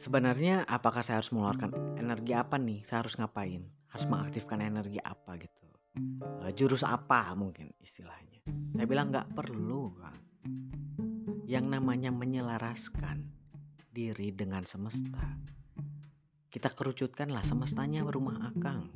sebenarnya 0.00 0.64
apakah 0.64 1.04
saya 1.04 1.20
harus 1.20 1.28
mengeluarkan 1.36 2.00
energi 2.00 2.32
apa 2.32 2.56
nih 2.56 2.80
saya 2.88 3.04
harus 3.04 3.20
ngapain 3.20 3.68
harus 3.98 4.14
mengaktifkan 4.14 4.62
energi 4.62 5.02
apa 5.02 5.34
gitu. 5.42 5.66
Uh, 6.22 6.54
jurus 6.54 6.86
apa 6.86 7.34
mungkin 7.34 7.74
istilahnya. 7.82 8.38
Saya 8.46 8.86
bilang 8.86 9.10
nggak 9.10 9.34
perlu 9.34 9.90
Kang 9.98 10.22
yang 11.50 11.66
namanya 11.66 12.14
menyelaraskan 12.14 13.26
diri 13.90 14.30
dengan 14.30 14.62
semesta. 14.62 15.34
Kita 16.46 16.70
kerucutkanlah 16.78 17.42
semestanya 17.42 18.06
rumah 18.06 18.38
Akang. 18.54 18.86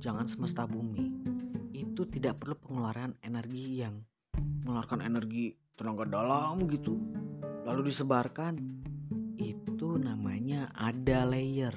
Jangan 0.00 0.24
semesta 0.24 0.64
bumi. 0.64 1.12
Itu 1.76 2.08
tidak 2.08 2.40
perlu 2.40 2.56
pengeluaran 2.56 3.20
energi 3.20 3.84
yang 3.84 4.00
mengeluarkan 4.64 5.04
energi 5.04 5.52
tenaga 5.76 6.08
dalam 6.08 6.64
gitu. 6.72 6.96
Lalu 7.68 7.92
disebarkan. 7.92 8.64
Itu 9.36 10.00
namanya 10.00 10.72
ada 10.72 11.28
layer 11.28 11.76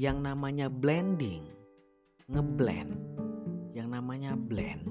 yang 0.00 0.24
namanya 0.24 0.72
blending 0.72 1.44
ngeblend. 2.32 2.96
Yang 3.76 3.88
namanya 3.90 4.32
blend. 4.38 4.84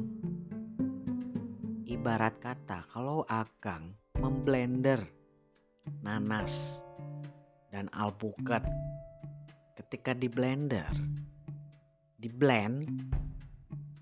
Ibarat 1.89 2.38
kata 2.38 2.86
kalau 2.91 3.26
akang 3.26 3.96
memblender 4.20 5.02
nanas 6.04 6.84
dan 7.72 7.88
alpukat 7.96 8.62
ketika 9.80 10.14
di 10.14 10.28
blender 10.28 10.88
di 12.20 12.32
blend, 12.32 12.88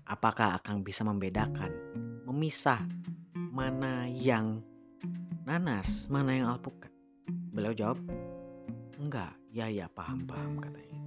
apakah 0.06 0.62
akan 0.62 0.86
bisa 0.86 1.02
membedakan, 1.02 1.70
memisah 2.26 2.82
mana 3.34 4.06
yang 4.06 4.62
nanas, 5.42 6.06
mana 6.06 6.30
yang 6.38 6.46
alpukat? 6.54 6.90
Beliau 7.50 7.74
jawab, 7.74 7.98
enggak, 9.00 9.32
ya 9.52 9.68
ya 9.68 9.86
paham 9.88 10.24
paham 10.28 10.60
katanya. 10.60 11.00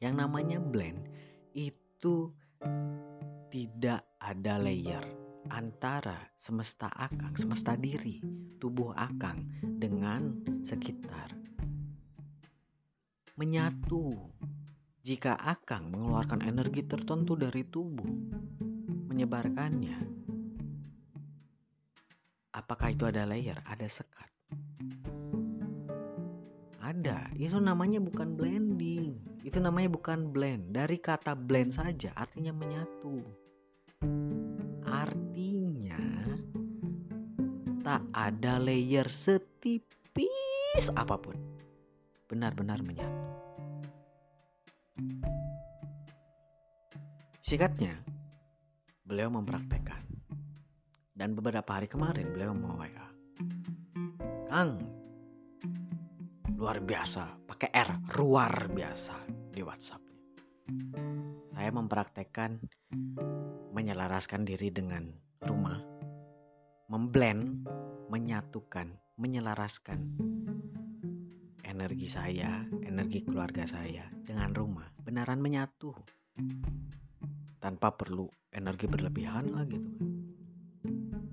Yang 0.00 0.14
namanya 0.18 0.58
blend 0.58 1.08
itu 1.52 2.32
tidak 3.52 4.02
ada 4.18 4.56
layer 4.56 5.04
antara 5.52 6.32
semesta 6.40 6.88
akang, 6.88 7.36
semesta 7.36 7.76
diri, 7.76 8.22
tubuh 8.56 8.96
akang 8.96 9.44
dengan 9.60 10.32
sekitar. 10.64 11.36
Menyatu 13.36 14.32
jika 15.02 15.34
Akang 15.34 15.90
mengeluarkan 15.90 16.46
energi 16.46 16.86
tertentu 16.86 17.34
dari 17.34 17.66
tubuh, 17.66 18.06
menyebarkannya, 19.10 19.98
apakah 22.54 22.94
itu 22.94 23.04
ada 23.10 23.26
layer, 23.26 23.58
ada 23.66 23.82
sekat? 23.90 24.31
Ada, 26.92 27.24
itu 27.40 27.56
namanya 27.56 28.04
bukan 28.04 28.36
blending. 28.36 29.16
Itu 29.40 29.64
namanya 29.64 29.96
bukan 29.96 30.28
blend. 30.28 30.76
Dari 30.76 31.00
kata 31.00 31.32
blend 31.32 31.72
saja 31.72 32.12
artinya 32.12 32.52
menyatu. 32.52 33.24
Artinya 34.84 35.96
tak 37.80 38.04
ada 38.12 38.60
layer 38.60 39.08
setipis 39.08 40.92
apa 40.92 41.16
pun. 41.16 41.32
Benar-benar 42.28 42.84
menyatu. 42.84 43.24
Singkatnya, 47.40 47.96
beliau 49.08 49.32
mempraktekkan. 49.32 50.04
Dan 51.16 51.32
beberapa 51.32 51.72
hari 51.72 51.88
kemarin 51.88 52.36
beliau 52.36 52.52
mau 52.52 52.76
WA. 52.76 53.08
Kang, 54.52 55.01
luar 56.62 56.78
biasa, 56.78 57.42
pakai 57.50 57.74
R, 57.74 57.90
luar 58.22 58.70
biasa 58.70 59.18
di 59.50 59.66
WhatsApp. 59.66 59.98
Saya 61.50 61.74
mempraktekkan 61.74 62.62
menyelaraskan 63.74 64.46
diri 64.46 64.70
dengan 64.70 65.10
rumah, 65.42 65.82
memblend, 66.86 67.66
menyatukan, 68.14 68.94
menyelaraskan 69.18 70.06
energi 71.66 72.06
saya, 72.06 72.62
energi 72.86 73.26
keluarga 73.26 73.66
saya 73.66 74.06
dengan 74.22 74.54
rumah, 74.54 74.86
benaran 75.02 75.42
menyatu. 75.42 75.90
Tanpa 77.58 77.90
perlu 77.90 78.30
energi 78.54 78.86
berlebihan 78.86 79.50
lah 79.50 79.66
gitu 79.66 79.90
kan. 79.98 80.14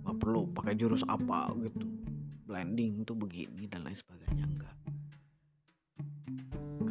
Nggak 0.10 0.18
perlu 0.26 0.50
pakai 0.58 0.74
jurus 0.74 1.06
apa 1.06 1.54
gitu. 1.62 1.86
Blending 2.50 3.06
tuh 3.06 3.14
begini 3.14 3.70
dan 3.70 3.86
lain 3.86 3.94
sebagainya 3.94 4.18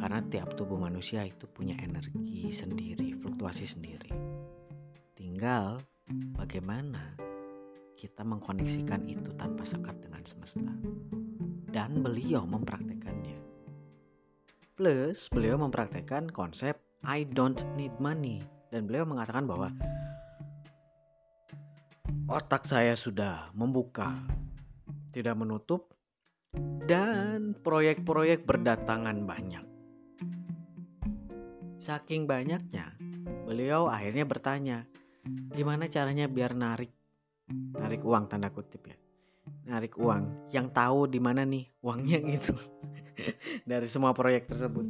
karena 0.09 0.25
tiap 0.33 0.57
tubuh 0.57 0.81
manusia 0.81 1.21
itu 1.21 1.45
punya 1.45 1.77
energi 1.85 2.49
sendiri, 2.49 3.13
fluktuasi 3.21 3.61
sendiri. 3.61 4.09
Tinggal 5.13 5.85
bagaimana 6.33 7.13
kita 7.93 8.25
mengkoneksikan 8.25 9.05
itu 9.05 9.29
tanpa 9.37 9.61
sekat 9.61 10.01
dengan 10.01 10.25
semesta. 10.25 10.73
Dan 11.69 12.01
beliau 12.01 12.41
mempraktekannya. 12.41 13.37
Plus, 14.73 15.29
beliau 15.29 15.61
mempraktekkan 15.61 16.33
konsep 16.33 16.81
I 17.05 17.29
don't 17.29 17.61
need 17.77 17.93
money. 18.01 18.41
Dan 18.73 18.89
beliau 18.89 19.05
mengatakan 19.05 19.45
bahwa 19.45 19.69
otak 22.25 22.65
saya 22.65 22.97
sudah 22.97 23.53
membuka, 23.53 24.17
tidak 25.13 25.37
menutup, 25.37 25.93
dan 26.89 27.53
proyek-proyek 27.61 28.49
berdatangan 28.49 29.21
banyak. 29.29 29.68
Saking 31.79 32.27
banyaknya, 32.27 32.91
beliau 33.47 33.87
akhirnya 33.87 34.27
bertanya, 34.27 34.83
gimana 35.55 35.87
caranya 35.87 36.27
biar 36.27 36.51
narik 36.51 36.91
narik 37.71 38.03
uang 38.03 38.27
tanda 38.27 38.51
kutip 38.51 38.83
ya. 38.83 38.99
Narik 39.63 39.95
uang 39.95 40.51
yang 40.51 40.67
tahu 40.75 41.07
di 41.07 41.23
mana 41.23 41.47
nih 41.47 41.71
uangnya 41.79 42.19
gitu. 42.35 42.51
Dari 43.63 43.87
semua 43.87 44.11
proyek 44.11 44.51
tersebut. 44.51 44.83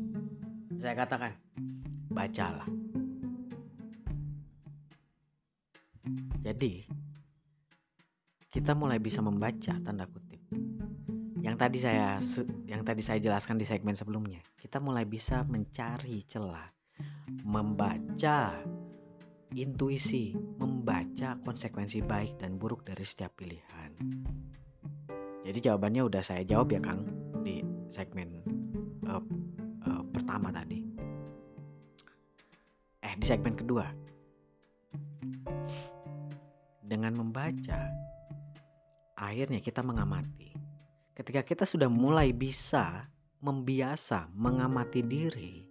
Saya 0.82 0.98
katakan, 0.98 1.38
bacalah. 2.10 2.66
Jadi, 6.42 6.90
kita 8.50 8.74
mulai 8.74 8.98
bisa 8.98 9.22
membaca 9.22 9.78
tanda 9.78 10.10
kutip. 10.10 10.42
Yang 11.46 11.56
tadi 11.62 11.78
saya 11.78 12.18
yang 12.66 12.82
tadi 12.82 13.06
saya 13.06 13.22
jelaskan 13.22 13.62
di 13.62 13.66
segmen 13.70 13.94
sebelumnya, 13.94 14.42
kita 14.58 14.82
mulai 14.82 15.06
bisa 15.06 15.46
mencari 15.46 16.26
celah 16.26 16.79
membaca 17.44 18.54
intuisi, 19.58 20.38
membaca 20.62 21.40
konsekuensi 21.42 22.06
baik 22.06 22.38
dan 22.38 22.62
buruk 22.62 22.86
dari 22.86 23.02
setiap 23.02 23.34
pilihan. 23.40 23.92
Jadi 25.42 25.60
jawabannya 25.66 26.06
udah 26.06 26.22
saya 26.22 26.46
jawab 26.46 26.70
ya 26.70 26.82
Kang 26.84 27.10
di 27.42 27.66
segmen 27.90 28.44
uh, 29.10 29.24
uh, 29.88 30.04
pertama 30.14 30.54
tadi. 30.54 30.86
Eh 33.02 33.14
di 33.18 33.26
segmen 33.26 33.58
kedua. 33.58 33.90
Dengan 36.86 37.14
membaca, 37.18 37.86
akhirnya 39.18 39.62
kita 39.62 39.86
mengamati. 39.86 40.54
Ketika 41.14 41.46
kita 41.46 41.66
sudah 41.66 41.90
mulai 41.90 42.34
bisa 42.34 43.06
membiasa 43.46 44.26
mengamati 44.34 45.06
diri, 45.06 45.69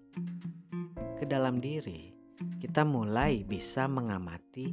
ke 1.18 1.26
dalam 1.26 1.58
diri, 1.58 2.14
kita 2.62 2.86
mulai 2.86 3.42
bisa 3.42 3.90
mengamati 3.90 4.70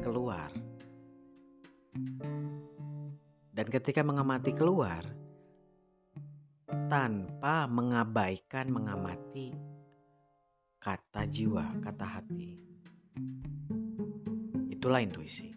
keluar. 0.00 0.48
Dan 3.52 3.66
ketika 3.68 4.00
mengamati 4.00 4.56
keluar, 4.56 5.04
tanpa 6.88 7.68
mengabaikan 7.68 8.72
mengamati 8.72 9.52
kata 10.80 11.28
jiwa, 11.28 11.84
kata 11.84 12.06
hati. 12.08 12.56
Itulah 14.72 15.04
intuisi. 15.04 15.52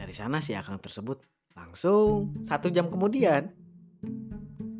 Dari 0.00 0.14
sana 0.16 0.40
si 0.40 0.56
akang 0.56 0.80
tersebut 0.80 1.20
langsung 1.52 2.32
satu 2.48 2.72
jam 2.72 2.88
kemudian 2.88 3.52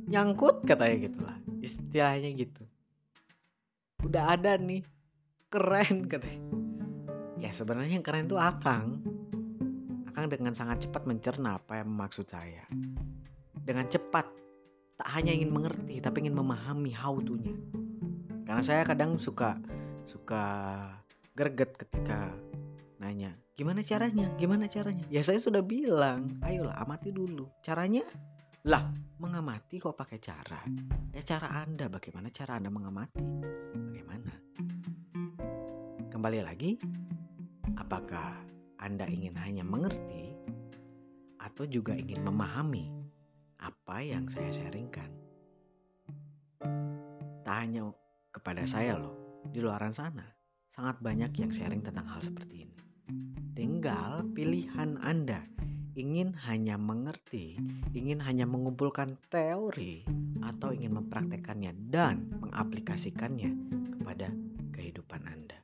nyangkut 0.08 0.64
katanya 0.64 0.96
gitulah 1.06 1.36
istilahnya 1.60 2.32
gitu 2.34 2.69
udah 4.11 4.34
ada 4.34 4.58
nih. 4.58 4.82
Keren 5.46 6.11
katanya. 6.11 6.42
Ya 7.38 7.54
sebenarnya 7.54 7.94
yang 7.94 8.06
keren 8.06 8.26
tuh 8.26 8.42
akang. 8.42 8.98
Akang 10.11 10.26
dengan 10.26 10.50
sangat 10.50 10.82
cepat 10.82 11.06
mencerna 11.06 11.62
apa 11.62 11.78
yang 11.78 11.94
maksud 11.94 12.26
saya. 12.26 12.66
Dengan 13.62 13.86
cepat. 13.86 14.26
Tak 14.98 15.08
hanya 15.16 15.32
ingin 15.32 15.54
mengerti 15.54 16.02
tapi 16.02 16.26
ingin 16.26 16.36
memahami 16.36 16.90
how 16.90 17.16
to-nya. 17.22 17.54
Karena 18.44 18.61
saya 18.66 18.82
kadang 18.82 19.16
suka 19.16 19.56
suka 20.04 20.42
greget 21.38 21.78
ketika 21.78 22.34
nanya 22.98 23.32
gimana 23.54 23.80
caranya? 23.80 24.26
Gimana 24.36 24.66
caranya? 24.66 25.06
Ya 25.08 25.22
saya 25.22 25.38
sudah 25.38 25.62
bilang 25.62 26.36
ayolah 26.42 26.76
amati 26.82 27.14
dulu. 27.14 27.46
Caranya 27.62 28.02
lah, 28.68 28.92
mengamati 29.16 29.80
kok 29.80 29.96
pakai 29.96 30.20
cara? 30.20 30.61
Ya 31.16 31.24
cara 31.24 31.64
Anda, 31.64 31.88
bagaimana 31.88 32.28
cara 32.28 32.61
Anda 32.61 32.68
mengamati? 32.68 33.24
Bagaimana? 33.72 34.32
Kembali 36.12 36.44
lagi, 36.44 36.76
apakah 37.80 38.36
Anda 38.76 39.08
ingin 39.08 39.32
hanya 39.40 39.64
mengerti 39.64 40.36
atau 41.40 41.64
juga 41.64 41.96
ingin 41.96 42.20
memahami 42.20 42.92
apa 43.64 44.04
yang 44.04 44.28
saya 44.28 44.52
sharingkan? 44.52 45.08
Tak 47.40 47.56
hanya 47.64 47.88
kepada 48.28 48.68
saya 48.68 49.00
loh, 49.00 49.40
di 49.48 49.64
luaran 49.64 49.96
sana 49.96 50.28
sangat 50.68 51.00
banyak 51.00 51.32
yang 51.40 51.48
sharing 51.48 51.80
tentang 51.80 52.04
hal 52.04 52.20
seperti 52.20 52.68
ini. 52.68 52.76
Tinggal 53.56 54.28
pilihan 54.36 55.00
Anda 55.00 55.48
ingin 55.99 56.34
hanya 56.47 56.78
mengerti, 56.78 57.59
ingin 57.91 58.22
hanya 58.22 58.47
mengumpulkan 58.47 59.18
teori, 59.26 60.07
atau 60.43 60.70
ingin 60.70 60.95
mempraktekannya 61.03 61.74
dan 61.91 62.30
mengaplikasikannya 62.38 63.51
kepada 63.99 64.30
kehidupan 64.74 65.22
Anda. 65.26 65.59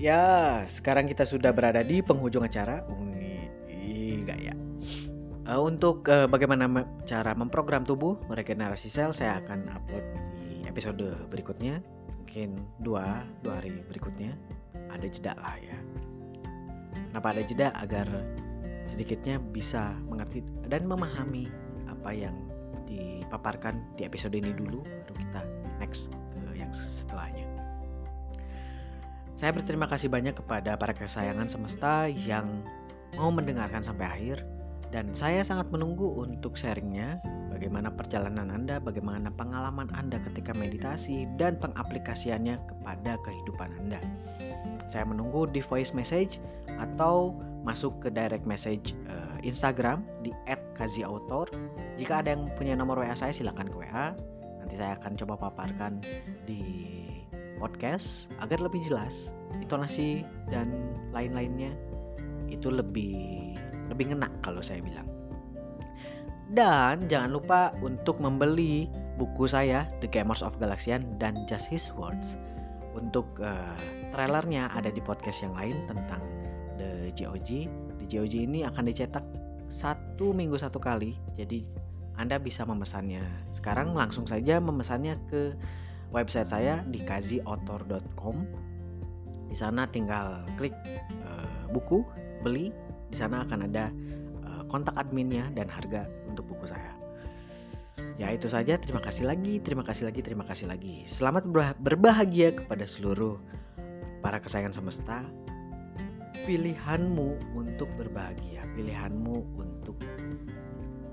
Ya, 0.00 0.64
sekarang 0.64 1.12
kita 1.12 1.28
sudah 1.28 1.52
berada 1.52 1.84
di 1.84 2.00
penghujung 2.00 2.40
acara 2.40 2.80
uh, 5.50 5.60
untuk 5.60 6.06
uh, 6.06 6.30
bagaimana 6.30 6.70
cara 7.02 7.34
memprogram 7.34 7.82
tubuh 7.82 8.14
meregenerasi 8.30 8.86
sel 8.86 9.10
saya 9.10 9.42
akan 9.42 9.66
upload 9.74 10.06
di 10.38 10.62
episode 10.70 11.02
berikutnya. 11.28 11.82
Mungkin 12.22 12.62
dua 12.86 13.26
dua 13.42 13.58
hari 13.58 13.82
berikutnya. 13.90 14.38
Ada 14.94 15.06
jeda 15.10 15.34
lah 15.42 15.58
ya. 15.58 15.78
Kenapa 17.10 17.34
ada 17.34 17.42
jeda? 17.42 17.74
Agar 17.74 18.06
sedikitnya 18.86 19.42
bisa 19.42 19.94
mengerti 20.06 20.46
dan 20.70 20.86
memahami 20.86 21.50
apa 21.90 22.14
yang 22.14 22.34
dipaparkan 22.86 23.82
di 23.94 24.06
episode 24.06 24.34
ini 24.34 24.50
dulu 24.54 24.82
baru 24.82 25.14
kita 25.14 25.42
next 25.78 26.10
ke 26.10 26.58
yang 26.58 26.70
setelahnya. 26.74 27.46
Saya 29.38 29.54
berterima 29.54 29.86
kasih 29.86 30.10
banyak 30.10 30.36
kepada 30.38 30.74
para 30.74 30.90
kesayangan 30.94 31.46
semesta 31.46 32.10
yang 32.10 32.62
mau 33.14 33.30
mendengarkan 33.30 33.82
sampai 33.82 34.06
akhir 34.06 34.38
dan 34.90 35.14
saya 35.14 35.46
sangat 35.46 35.70
menunggu 35.70 36.18
untuk 36.18 36.58
sharingnya 36.58 37.22
bagaimana 37.54 37.94
perjalanan 37.94 38.50
Anda, 38.50 38.82
bagaimana 38.82 39.30
pengalaman 39.34 39.86
Anda 39.94 40.18
ketika 40.30 40.50
meditasi 40.54 41.30
dan 41.38 41.58
pengaplikasiannya 41.62 42.58
kepada 42.58 43.18
kehidupan 43.22 43.70
Anda. 43.86 44.02
Saya 44.90 45.06
menunggu 45.06 45.46
di 45.46 45.62
voice 45.62 45.94
message 45.94 46.42
atau 46.82 47.38
masuk 47.62 47.92
ke 48.02 48.08
direct 48.10 48.48
message 48.48 48.96
uh, 49.06 49.38
Instagram 49.46 50.02
di 50.26 50.34
@kaziautor. 50.74 51.46
Jika 52.00 52.24
ada 52.24 52.34
yang 52.34 52.50
punya 52.58 52.74
nomor 52.74 52.98
WA 52.98 53.14
saya 53.14 53.30
silahkan 53.30 53.70
ke 53.70 53.76
WA. 53.76 54.16
Nanti 54.58 54.74
saya 54.74 54.98
akan 54.98 55.12
coba 55.14 55.34
paparkan 55.38 56.02
di 56.48 56.62
podcast 57.60 58.32
agar 58.40 58.58
lebih 58.64 58.80
jelas 58.88 59.28
intonasi 59.60 60.24
dan 60.48 60.72
lain-lainnya 61.12 61.76
itu 62.48 62.72
lebih 62.72 63.54
lebih 63.90 64.14
ngena 64.14 64.30
kalau 64.40 64.62
saya 64.62 64.80
bilang. 64.80 65.06
Dan 66.50 67.06
jangan 67.06 67.30
lupa 67.30 67.60
untuk 67.78 68.18
membeli 68.18 68.90
buku 69.14 69.46
saya 69.46 69.86
The 70.02 70.10
Gamers 70.10 70.42
of 70.42 70.58
Galaxian 70.58 71.06
dan 71.22 71.46
Just 71.46 71.70
His 71.70 71.94
Words. 71.94 72.34
Untuk 72.90 73.26
uh, 73.38 73.78
trailernya 74.10 74.66
ada 74.74 74.90
di 74.90 74.98
podcast 74.98 75.46
yang 75.46 75.54
lain 75.54 75.78
tentang 75.86 76.18
The 76.74 77.14
GOG. 77.14 77.70
The 78.02 78.06
GOG 78.10 78.34
ini 78.50 78.66
akan 78.66 78.90
dicetak 78.90 79.22
satu 79.70 80.34
minggu 80.34 80.58
satu 80.58 80.82
kali, 80.82 81.14
jadi 81.38 81.62
Anda 82.18 82.42
bisa 82.42 82.66
memesannya. 82.66 83.22
Sekarang 83.54 83.94
langsung 83.94 84.26
saja 84.26 84.58
memesannya 84.58 85.14
ke 85.30 85.54
website 86.10 86.50
saya 86.50 86.82
di 86.90 86.98
kaziauthor.com. 87.06 88.36
Di 89.46 89.54
sana 89.54 89.86
tinggal 89.86 90.42
klik 90.58 90.74
uh, 91.22 91.70
buku, 91.70 92.02
beli. 92.42 92.74
Di 93.10 93.16
sana 93.18 93.42
akan 93.42 93.66
ada 93.66 93.90
uh, 94.46 94.62
kontak 94.70 94.94
adminnya 94.94 95.50
dan 95.58 95.66
harga 95.66 96.06
untuk 96.30 96.46
buku 96.46 96.70
saya. 96.70 96.94
Ya 98.16 98.32
itu 98.32 98.48
saja, 98.48 98.76
terima 98.76 99.00
kasih 99.00 99.28
lagi, 99.28 99.60
terima 99.60 99.84
kasih 99.84 100.08
lagi, 100.08 100.20
terima 100.24 100.44
kasih 100.44 100.68
lagi. 100.68 101.04
Selamat 101.04 101.44
berbahagia 101.80 102.52
kepada 102.56 102.84
seluruh 102.84 103.36
para 104.24 104.40
kesayangan 104.40 104.76
semesta. 104.76 105.24
Pilihanmu 106.44 107.56
untuk 107.56 107.88
berbahagia, 108.00 108.64
pilihanmu 108.72 109.44
untuk 109.60 109.96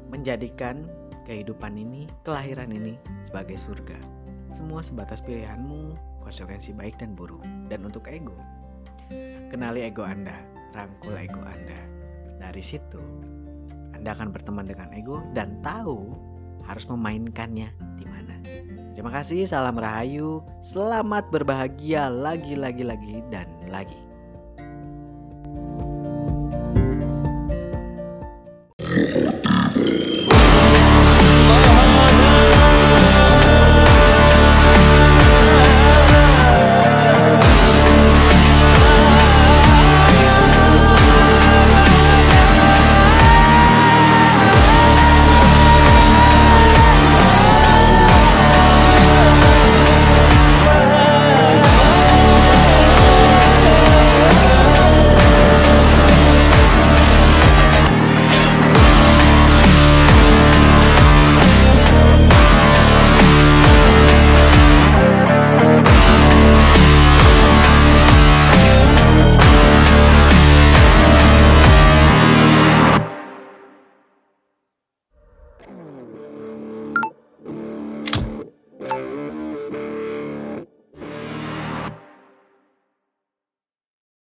menjadikan 0.07 0.87
kehidupan 1.27 1.75
ini, 1.75 2.07
kelahiran 2.23 2.71
ini 2.71 2.95
sebagai 3.27 3.59
surga. 3.59 3.99
Semua 4.55 4.79
sebatas 4.79 5.19
pilihanmu, 5.19 5.99
konsekuensi 6.23 6.71
baik 6.71 6.95
dan 7.03 7.15
buruk. 7.15 7.43
Dan 7.67 7.83
untuk 7.83 8.07
ego, 8.07 8.35
kenali 9.51 9.83
ego 9.83 10.07
Anda, 10.07 10.39
rangkul 10.77 11.17
ego 11.17 11.41
Anda. 11.41 11.81
Dari 12.37 12.61
situ, 12.61 13.01
Anda 13.97 14.13
akan 14.13 14.29
berteman 14.29 14.69
dengan 14.69 14.93
ego 14.93 15.25
dan 15.33 15.57
tahu 15.65 16.13
harus 16.69 16.85
memainkannya 16.85 17.73
di 17.97 18.05
mana. 18.05 18.37
Terima 18.93 19.09
kasih, 19.09 19.49
salam 19.49 19.81
rahayu, 19.81 20.45
selamat 20.61 21.33
berbahagia 21.33 22.09
lagi, 22.09 22.53
lagi, 22.53 22.85
lagi, 22.85 23.25
dan 23.33 23.49
lagi. 23.69 24.06